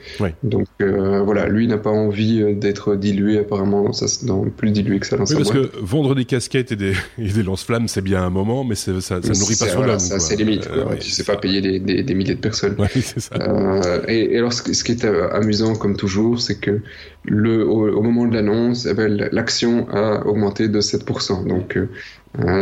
[0.42, 3.90] Donc euh, voilà, lui n'a pas envie euh, d'être dilué apparemment,
[4.22, 7.42] dans, plus dilué que ça dans oui, parce que vendre des casquettes et des, des
[7.42, 10.68] lance-flammes, c'est bien un moment, mais ça, ça nourrit pas son voilà, Ça, c'est limite.
[10.68, 12.76] Euh, tu sais pas payer des, des, milliers de personnes.
[13.16, 13.34] Ça.
[13.40, 16.80] Euh, et, alors, ce, qui est amusant, comme toujours, c'est que
[17.24, 21.46] le, au, moment de l'annonce, eh ben, l'action a augmenté de 7%.
[21.46, 21.78] Donc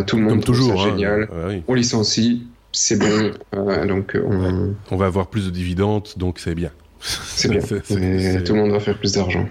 [0.07, 0.91] tout le monde comme toujours, ça hein.
[0.91, 1.29] génial.
[1.69, 3.33] On licencie, c'est bon.
[3.55, 4.75] Euh, donc on...
[4.91, 4.97] on...
[4.97, 6.71] va avoir plus de dividendes, donc c'est bien.
[7.01, 7.61] C'est bien.
[8.45, 9.47] tout le monde va faire plus d'argent.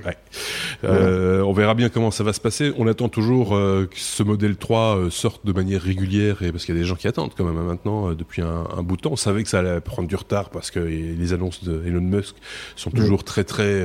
[0.84, 2.74] Euh, on verra bien comment ça va se passer.
[2.78, 6.66] On attend toujours euh, que ce modèle 3 euh, sorte de manière régulière, et parce
[6.66, 9.02] qu'il y a des gens qui attendent quand même hein, maintenant depuis un, bout de
[9.02, 9.12] temps.
[9.12, 12.36] On savait que ça allait prendre du retard parce que les annonces de Elon Musk
[12.76, 13.84] sont toujours très très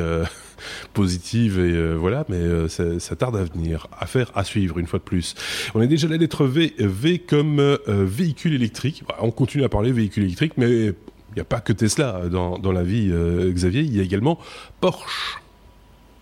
[0.92, 3.86] positives et voilà, mais ça, tarde à venir.
[3.98, 5.34] Affaire à suivre une fois de plus.
[5.74, 9.04] On est déjà la lettre V, comme véhicule électrique.
[9.20, 10.92] On continue à parler véhicule électrique, mais
[11.30, 14.02] il n'y a pas que Tesla dans, dans la vie, euh, Xavier, il y a
[14.02, 14.38] également
[14.80, 15.38] Porsche.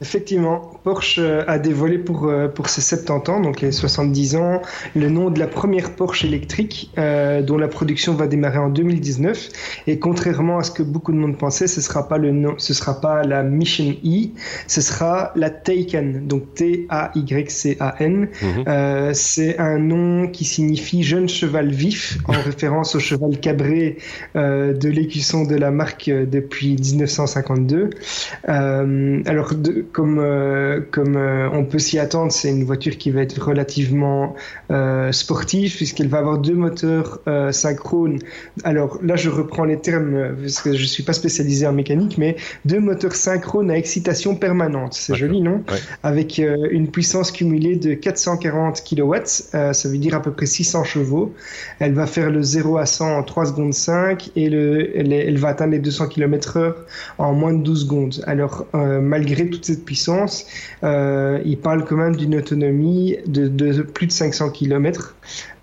[0.02, 4.60] Effectivement, Porsche euh, a dévoilé pour, euh, pour ses 70 ans, donc les 70 ans,
[4.94, 9.48] le nom de la première Porsche électrique euh, dont la production va démarrer en 2019.
[9.86, 12.74] Et contrairement à ce que beaucoup de monde pensait, ce sera pas le nom, ce
[12.74, 14.28] sera pas la Mission E,
[14.66, 18.28] ce sera la Taycan, donc T-A-Y-C-A-N.
[18.42, 18.64] Mhm.
[18.68, 23.96] euh, c'est un nom qui signifie jeune cheval vif, en référence au cheval cabré
[24.36, 27.90] euh, de l'écusson de la marque depuis 1952.
[28.44, 33.22] alors, de, comme, euh, comme euh, on peut s'y attendre, c'est une voiture qui va
[33.22, 34.34] être relativement
[34.70, 37.20] euh, sportive puisqu'elle va avoir deux moteurs
[37.50, 38.18] synchrones.
[38.64, 42.36] Alors là, je reprends les termes parce que je suis pas spécialisé en mécanique, mais
[42.64, 44.94] deux moteurs synchrones à excitation permanente.
[44.94, 45.62] C'est joli, non
[46.02, 51.34] Avec une puissance cumulée de 440 kW, ça veut dire à peu près 600 chevaux.
[51.78, 55.38] Elle va faire le 0 à 100 en 3 secondes 5 et le, elle, elle
[55.38, 56.74] va atteindre les 200 km/h
[57.18, 58.24] en moins de 12 secondes.
[58.26, 60.46] Alors malgré toutes ces puissance,
[60.84, 65.16] euh, il parle quand même d'une autonomie de, de, plus de 500 km.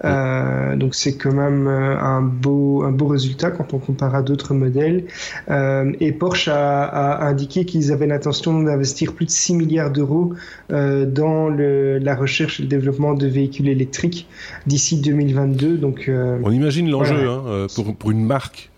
[0.05, 4.21] Euh, donc c'est quand même euh, un beau, un beau résultat quand on compare à
[4.21, 5.05] d'autres modèles.
[5.49, 10.33] Euh, et Porsche a, a indiqué qu'ils avaient l'intention d'investir plus de 6 milliards d'euros
[10.71, 14.27] euh, dans le, la recherche et le développement de véhicules électriques
[14.67, 15.77] d'ici 2022.
[15.77, 18.71] Donc, on imagine l'enjeu hein, pour, pour une marque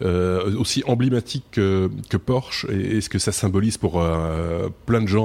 [0.60, 4.04] aussi emblématique que, que Porsche et, et, ce que ça symbolise pour
[4.86, 5.25] plein de gens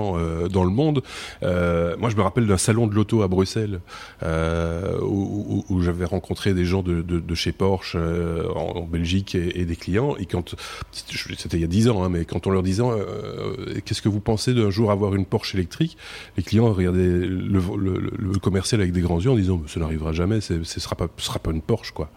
[0.50, 1.02] dans le monde.
[1.42, 3.80] moi, je me rappelle d'un salon de l'auto à Bruxelles
[4.22, 10.16] où, où, j'avais rencontré des gens de, chez Porsche euh, en, Belgique et, des clients.
[10.18, 10.54] Et quand
[10.92, 14.08] c'était il y a dix ans, hein, mais quand on leur disait euh, qu'est-ce que
[14.08, 15.96] vous pensez d'un jour avoir une Porsche électrique,
[16.36, 17.60] les clients regardaient le,
[18.40, 21.60] commercial avec des grands yeux en disant ça n'arrivera jamais, ce sera sera pas une
[21.60, 22.10] Porsche quoi.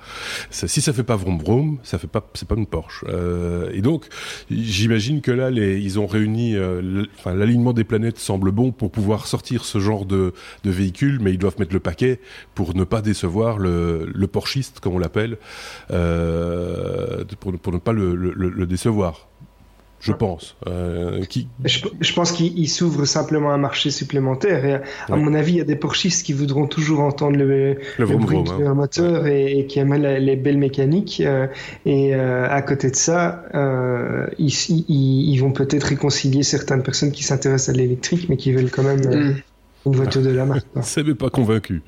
[0.50, 3.04] Ça, si ça fait pas vroom vroom, ça fait pas, c'est pas une Porsche.
[3.08, 4.06] Euh, et donc
[4.50, 7.34] j'imagine que là ils ont réuni, euh, enfin
[7.74, 11.74] des planètes semble bon pour pouvoir sortir ce genre de, véhicule, mais ils doivent mettre
[11.74, 12.20] le paquet
[12.56, 15.38] pour ne pas décevoir le, le porchiste, comme on l'appelle,
[15.92, 19.28] euh, pour, ne pas le décevoir
[20.04, 20.58] je pense.
[20.68, 21.48] Euh, qui...
[21.64, 24.66] je, je, pense qu'il s'ouvre simplement un marché supplémentaire.
[24.66, 24.74] Et
[25.10, 28.44] à, mon avis, il y a des porchistes qui voudront toujours entendre le, le, bruit
[28.44, 28.74] d'un hein.
[28.74, 31.22] moteur et, et, qui aiment les belles mécaniques.
[31.22, 31.48] Euh,
[31.86, 37.14] et euh, à côté de ça, euh, ils, ils, ils, vont peut-être réconcilier certaines personnes
[37.14, 39.42] qui s'intéressent à l'électrique, mais qui veulent quand même euh, mm.
[39.86, 40.68] une voiture de la marque.
[40.82, 41.82] Ça m'est pas convaincu.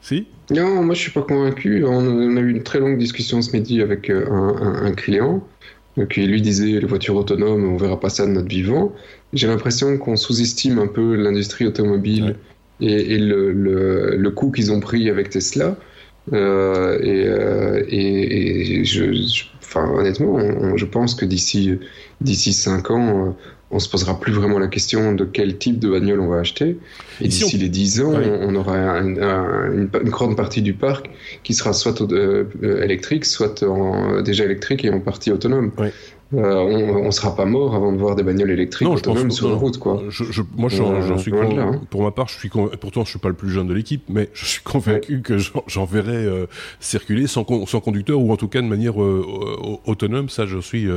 [0.00, 0.26] Si?
[0.50, 1.84] Non, moi je suis pas convaincu.
[1.84, 5.44] On a eu une très longue discussion ce midi avec euh, un, un, un client
[6.04, 8.92] qui lui disait les voitures autonomes, on verra pas ça de notre vivant.
[9.32, 12.36] J'ai l'impression qu'on sous-estime un peu l'industrie automobile
[12.80, 15.76] et, et, le, le, le coût qu'ils ont pris avec Tesla.
[16.32, 21.78] Euh, et, euh, et, et je, je, enfin, honnêtement, on, je pense que d'ici
[22.20, 23.36] d'ici cinq ans,
[23.70, 26.78] on se posera plus vraiment la question de quel type de bagnole on va acheter.
[27.20, 31.10] Et d'ici les 10 ans, on, aura une, une, grande partie du parc
[31.42, 32.44] qui sera soit euh,
[32.82, 35.72] électrique, soit en, déjà électrique et en partie autonome.
[36.34, 39.54] Euh, on, on sera pas mort avant de voir des bagnoles électriques autonomes sur la
[39.54, 40.02] route, quoi.
[40.08, 41.60] Je, je, moi, j'en euh, suis convaincu.
[41.60, 41.80] Hein.
[41.88, 44.28] Pour ma part, je suis pourtant, je suis pas le plus jeune de l'équipe, mais
[44.34, 46.46] je suis convaincu que j'en verrai euh,
[46.80, 49.24] circuler sans, sans conducteur ou en tout cas de manière euh,
[49.84, 50.28] autonome.
[50.28, 50.88] Ça, je suis.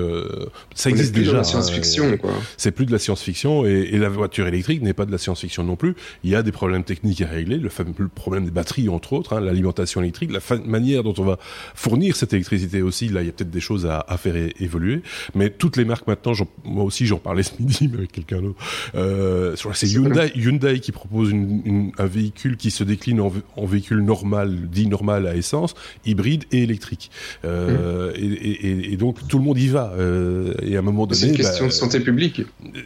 [0.73, 1.31] ça existe déjà.
[1.31, 2.31] C'est la science-fiction, quoi.
[2.57, 5.63] C'est plus de la science-fiction et, et, la voiture électrique n'est pas de la science-fiction
[5.63, 5.95] non plus.
[6.23, 9.33] Il y a des problèmes techniques à régler, le fameux problème des batteries entre autres,
[9.33, 11.37] hein, l'alimentation électrique, la manière dont on va
[11.75, 13.09] fournir cette électricité aussi.
[13.09, 15.03] Là, il y a peut-être des choses à, à faire évoluer.
[15.35, 18.59] Mais toutes les marques maintenant, moi aussi j'en parlais ce midi avec quelqu'un d'autre,
[18.95, 23.65] euh, c'est Hyundai, Hyundai qui propose une, une, un véhicule qui se décline en, en,
[23.65, 27.11] véhicule normal, dit normal à essence, hybride et électrique.
[27.45, 28.15] Euh, mmh.
[28.15, 29.93] et, et, et, donc tout le monde y va.
[29.97, 32.41] Euh, et à un moment donné, c'est une question bah, de santé publique.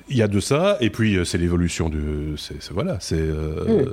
[0.10, 2.36] Il y a de ça, et puis c'est l'évolution de,
[2.72, 3.86] voilà, c'est mmh.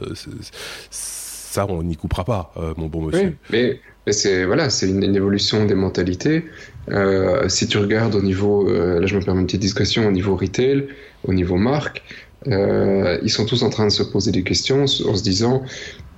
[0.91, 3.37] ça on n'y coupera pas, mon bon monsieur.
[3.53, 6.45] Oui, mais c'est voilà, c'est une, une, évolution des mentalités.
[6.89, 10.11] Euh, si tu regardes au niveau, euh, là je me permets une petite discussion au
[10.11, 10.87] niveau retail,
[11.25, 12.03] au niveau marque,
[12.49, 15.63] euh, ils sont tous en train de se poser des questions en se disant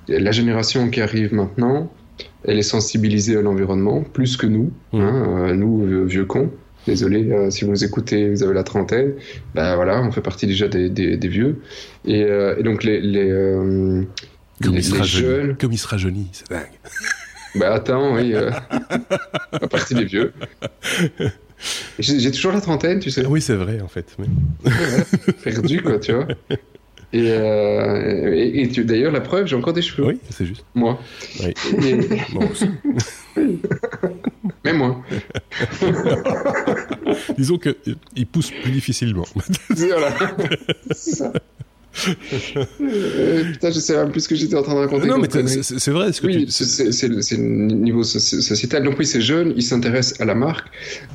[0.07, 1.91] la génération qui arrive maintenant,
[2.45, 4.99] elle est sensibilisée à l'environnement plus que nous, mmh.
[5.01, 6.49] hein, nous vieux cons.
[6.87, 9.13] désolé euh, si vous écoutez, vous avez la trentaine.
[9.55, 11.61] Ben voilà, on fait partie déjà des, des, vieux.
[12.05, 13.29] Et, et, donc les, les,
[14.61, 16.67] comme, il sera jeunes, comme il sera jeuni, c'est dingue.
[17.55, 18.33] Ben attends, oui,
[19.51, 20.33] à partie des vieux.
[21.99, 23.25] J'ai toujours la trentaine, tu sais.
[23.25, 24.15] Oui, c'est vrai, en fait.
[25.43, 26.27] perdu, quoi, tu vois.
[27.13, 30.07] Et, euh, et, d'ailleurs, la preuve, j'ai encore des cheveux.
[30.07, 30.65] Oui, c'est juste.
[30.73, 30.99] Moi.
[31.41, 31.53] Oui.
[34.65, 35.03] Mais moi.
[37.37, 39.25] Disons qu'il pousse plus difficilement.
[39.69, 40.11] voilà.
[40.91, 41.31] ça.
[42.81, 45.07] Euh, putain, je sais même plus ce que j'étais en train de raconter.
[45.07, 46.11] Non, mais c'est vrai.
[46.11, 48.83] Ce que oui, c'est le niveau sociétal.
[48.83, 50.67] Donc oui, c'est jeune, ils s'intéressent à la marque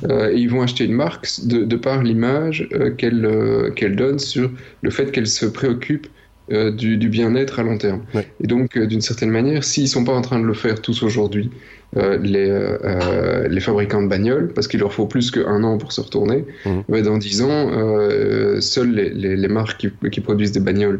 [0.09, 4.19] euh, et ils vont acheter une marque de, de par l'image euh, qu'elle qu'elle donne
[4.19, 4.51] sur
[4.81, 6.07] le fait qu'elle se préoccupe
[6.51, 8.01] du, du bien-être à long terme.
[8.43, 11.51] Et donc, d'une certaine manière, s'ils sont pas en train de le faire tous aujourd'hui,
[11.51, 11.55] euh,
[11.95, 16.01] les, euh, les fabricants de bagnoles, parce qu'il leur faut plus qu'un an pour se
[16.01, 16.45] retourner.
[16.65, 17.01] Mmh.
[17.01, 20.99] dans dix ans, euh, seules les, les, les, marques qui, qui, produisent des bagnoles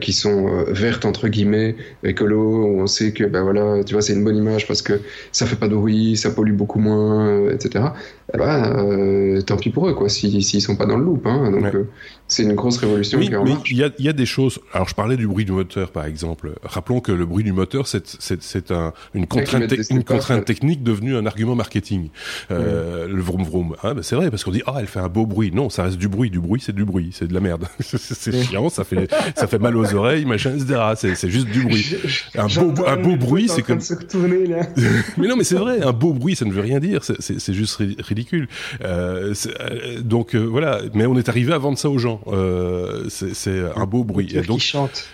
[0.00, 4.12] qui sont vertes entre guillemets, écolo, où on sait que ben voilà, tu vois, c'est
[4.12, 5.00] une bonne image parce que
[5.32, 7.86] ça fait pas de bruit, ça pollue beaucoup moins, etc.
[8.34, 11.26] Eh ben, tant pis pour eux, quoi, s'ils si, sont pas dans le loop.
[11.26, 11.64] Hein, donc
[12.26, 14.60] c'est une grosse révolution oui, mais Il y a, y a, des choses.
[14.74, 16.52] Alors je parlais du bruit du moteur, par exemple.
[16.62, 21.26] Rappelons que le bruit du moteur, c'est un, une contrainte, une contrainte technique devenue un
[21.26, 22.08] argument marketing.
[22.50, 23.76] Euh, Le vroom vroom.
[23.82, 25.50] Ah, ben c'est vrai, parce qu'on dit, ah, elle fait un beau bruit.
[25.52, 26.30] Non, ça reste du bruit.
[26.30, 27.10] Du bruit, c'est du bruit.
[27.12, 27.66] C'est de la merde.
[27.80, 31.14] c'est chiant, ça fait, ça fait mal aux oreilles, machin, etc.
[31.14, 31.96] C'est juste du bruit.
[32.36, 33.78] Un beau, un beau bruit, c'est comme.
[35.16, 37.02] mais non, mais c'est vrai, un beau bruit, ça ne veut rien dire.
[37.02, 38.48] C'est juste ridicule.
[38.84, 40.80] Euh, euh, donc, euh, voilà.
[40.94, 42.20] Mais on est arrivé à vendre ça aux gens.
[43.08, 44.28] C'est un beau bruit.
[44.34, 44.60] Et, donc,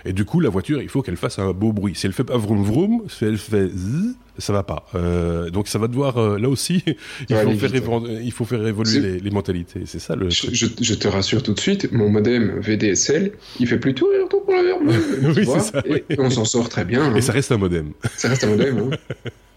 [0.05, 1.95] et du coup, la voiture, il faut qu'elle fasse un beau bruit.
[1.95, 4.87] Si elle fait pas vroom vroom, si elle fait zzz, ça va pas.
[4.95, 6.83] Euh, donc ça va devoir euh, là aussi,
[7.29, 7.75] il, faut faire
[8.23, 9.83] il, faut faire évoluer les, les, mentalités.
[9.87, 10.31] C'est ça le.
[10.31, 14.07] Je, je, je, te rassure tout de suite, mon modem VDSL, il fait plus tout
[14.29, 14.63] pour la
[15.37, 15.83] oui, c'est ça.
[15.87, 17.15] Et on s'en sort très bien.
[17.15, 17.21] Et hein.
[17.21, 17.93] ça reste un modem.
[18.17, 18.91] Ça reste un modem.
[18.93, 18.97] Hein.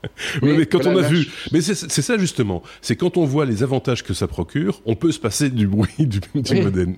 [0.42, 3.64] oui, mais quand on a vu, mais c'est ça justement, c'est quand on voit les
[3.64, 6.96] avantages que ça procure, on peut se passer du bruit du, du modem.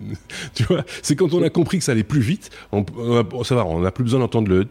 [0.54, 2.86] Tu vois, c'est quand on a compris que ça allait plus vite, on,
[3.44, 4.68] ça va, on n'a plus besoin d'entendre le.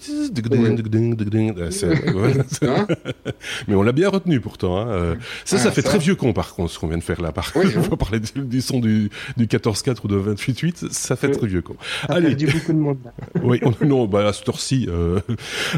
[3.68, 4.78] mais on l'a bien retenu pourtant.
[4.78, 5.16] Hein.
[5.44, 7.32] Ça, ça fait très vieux con par contre ce qu'on vient de faire là.
[7.32, 11.30] Par contre, on va parler du, son du, du 14.4 ou de 28.8, ça fait
[11.30, 11.76] très vieux con.
[12.08, 12.98] Allez, du beaucoup de monde.
[13.42, 15.20] oui, non, bah à ce ci euh,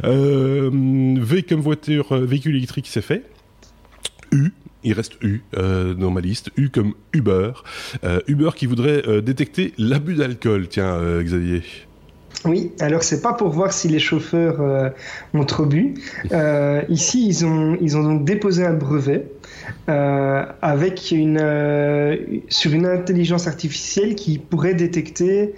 [0.04, 3.24] euh, V comme voiture, véhicule électrique, c'est fait.
[4.32, 4.52] U,
[4.82, 6.50] il reste U euh, dans ma liste.
[6.56, 7.52] U comme Uber.
[8.04, 10.68] Euh, Uber qui voudrait euh, détecter l'abus d'alcool.
[10.68, 11.62] Tiens, euh, Xavier.
[12.46, 14.88] Oui, alors c'est pas pour voir si les chauffeurs euh,
[15.34, 15.94] ont trop bu.
[16.32, 19.26] Euh, ici, ils ont, ils ont donc déposé un brevet
[19.90, 21.38] euh, avec une,
[22.48, 25.54] sur une intelligence artificielle qui pourrait détecter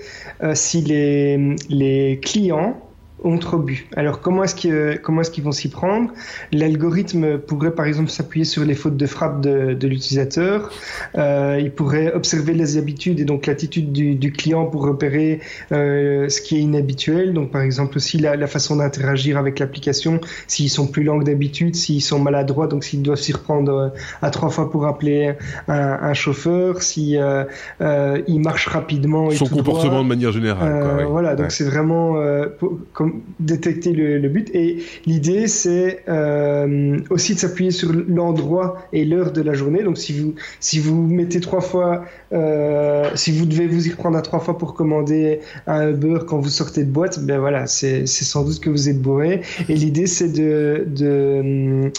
[0.55, 2.77] si les, les clients
[3.25, 3.87] ont trop bu.
[3.97, 6.11] Alors comment est-ce qu'ils comment est-ce qu'ils vont s'y prendre?
[6.53, 10.71] L'algorithme pourrait par exemple s'appuyer sur les fautes de frappe de, de l'utilisateur.
[11.17, 15.41] Euh, il pourrait observer les habitudes et donc l'attitude du, du, client pour repérer
[15.73, 17.33] euh, ce qui est inhabituel.
[17.33, 21.25] Donc par exemple aussi la, la façon d'interagir avec l'application, s'ils sont plus lents que
[21.25, 23.89] d'habitude, s'ils sont maladroits, donc s'ils doivent s'y reprendre euh,
[24.21, 25.35] à trois fois pour appeler
[25.69, 27.45] un, un chauffeur, si euh,
[28.27, 29.31] il marche rapidement.
[29.31, 30.97] Et Son comportement de manière générale.
[30.97, 32.17] Quoi, Voilà, donc c'est vraiment
[32.93, 34.51] comme détecter le, but.
[34.55, 39.83] Et l'idée, c'est euh, aussi de s'appuyer sur l'endroit et l'heure de la journée.
[39.83, 44.17] Donc, si vous, si vous mettez trois fois, euh, si vous devez vous y prendre
[44.17, 48.07] à trois fois pour commander un Uber quand vous sortez de boîte, ben voilà, c'est
[48.07, 49.43] sans doute que vous êtes bourré.
[49.69, 51.91] Et l'idée, c'est de, de,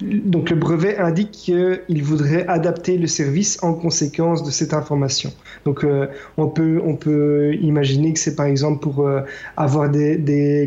[0.00, 5.32] donc le brevet indique qu'il voudrait adapter le service en conséquence de cette information.
[5.64, 6.06] Donc, euh,
[6.36, 9.20] on peut, on peut imaginer que c'est par exemple pour euh,
[9.56, 10.16] avoir des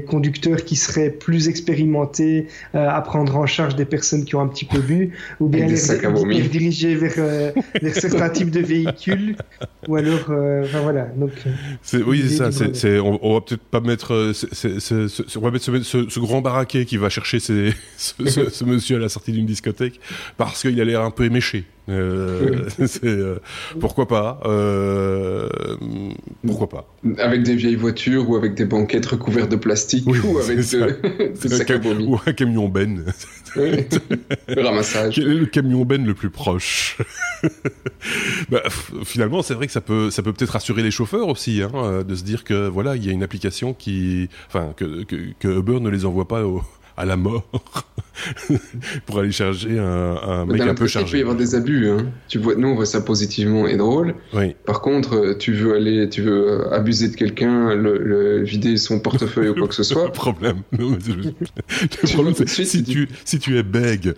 [0.07, 4.47] conducteurs qui seraient plus expérimentés euh, à prendre en charge des personnes qui ont un
[4.47, 9.35] petit peu bu, ou bien les, diriger vers, euh, vers certains types de véhicules,
[9.87, 11.05] ou alors, euh, enfin, voilà.
[11.15, 11.31] Donc,
[12.05, 12.51] oui, c'est ça.
[12.51, 14.33] C'est, on, on, va peut-être pas mettre,
[15.35, 19.09] on va mettre ce, ce, grand baraquet qui va chercher ce, ce, monsieur à la
[19.09, 19.99] sortie d'une discothèque
[20.37, 21.65] parce qu'il a l'air un peu éméché.
[21.89, 22.69] Euh,
[23.03, 23.39] euh,
[23.79, 25.49] pourquoi pas euh,
[26.45, 26.87] Pourquoi pas.
[27.17, 32.19] Avec des vieilles voitures ou avec des banquettes recouvertes de plastique ou avec de, ou
[32.25, 33.03] un camion ben.
[33.55, 35.17] le ramassage.
[35.17, 36.97] le camion ben le plus proche?
[38.49, 38.61] Bah,
[39.03, 42.15] Finalement, c'est vrai que ça peut, ça peut peut-être rassurer les chauffeurs aussi, hein, de
[42.15, 45.79] se dire que voilà, il y a une application qui, enfin, que, que, que Uber
[45.79, 46.61] ne les envoie pas au,
[46.97, 47.45] à la mort
[49.05, 51.07] pour aller charger un, un mec un peu chargé.
[51.07, 51.89] Il peut y avoir des abus.
[51.89, 52.05] Hein.
[52.27, 54.15] Tu vois, nous on voit ça positivement et drôle.
[54.33, 54.55] Oui.
[54.65, 59.55] Par contre, tu veux aller, tu veux abuser de quelqu'un, le, vider son portefeuille ou
[59.55, 60.05] quoi que ce soit.
[60.05, 60.61] Le problème.
[60.83, 64.13] Non, le problème, c'est si tu si tu es bègue.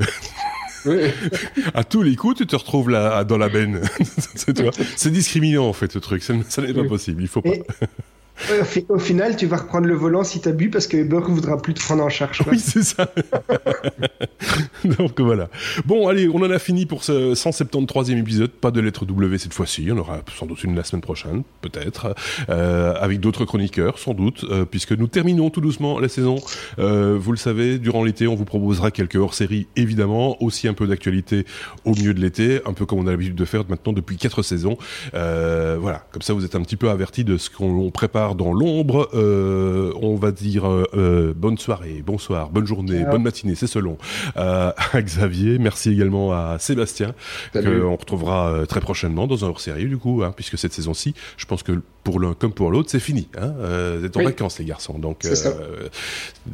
[1.74, 3.82] À tous les coups, tu te retrouves là, dans la benne.
[4.96, 6.24] c'est discriminant en fait ce truc.
[6.24, 7.22] Ça, n'est pas possible.
[7.22, 7.52] Il faut pas
[8.90, 11.58] au, final, tu vas reprendre le volant si tu as bu parce que Uber voudra
[11.62, 12.44] plus te prendre en charge.
[12.50, 13.12] Oui, c'est ça.
[14.98, 15.50] Donc voilà.
[15.86, 18.52] Bon, allez, on en a fini pour ce 173e épisode.
[18.52, 19.88] Pas de lettre W cette fois-ci.
[19.92, 22.14] On aura sans doute une la semaine prochaine, peut-être,
[22.50, 26.36] euh, avec d'autres chroniqueurs, sans doute, euh, puisque nous terminons tout doucement la saison.
[26.80, 30.88] Euh, vous le savez, durant l'été, on vous proposera quelques hors-séries, évidemment, aussi un peu
[30.88, 31.46] d'actualité
[31.86, 34.44] au milieu de l'été, un peu comme on a l'habitude de faire maintenant depuis quatre
[34.44, 34.78] saisons.
[35.14, 39.10] voilà, comme ça, vous êtes un petit peu avertis de ce qu'on prépare dans l'ombre.
[39.14, 43.98] Euh, on va dire euh, euh, bonne soirée, bonsoir, bonne journée, bonne matinée, c'est selon.
[44.36, 47.14] à Xavier, merci également à Sébastien,
[47.54, 51.62] qu'on retrouvera très prochainement dans un hors-série du coup, hein, puisque cette saison-ci, je pense
[51.62, 53.28] que pour l'un comme pour l'autre, c'est fini.
[53.38, 53.54] Hein
[54.00, 55.28] vous êtes en vacances les garçons, donc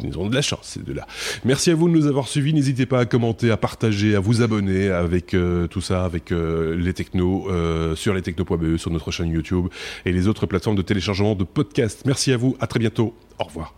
[0.03, 1.05] ils ont de la chance ces deux-là.
[1.45, 2.53] Merci à vous de nous avoir suivis.
[2.53, 5.35] N'hésitez pas à commenter, à partager, à vous abonner avec
[5.69, 7.47] tout ça, avec les technos
[7.95, 9.67] sur les techno.be, sur notre chaîne YouTube
[10.05, 11.60] et les autres plateformes de téléchargement de podcasts
[12.05, 13.15] Merci à vous, à très bientôt.
[13.39, 13.73] Au revoir.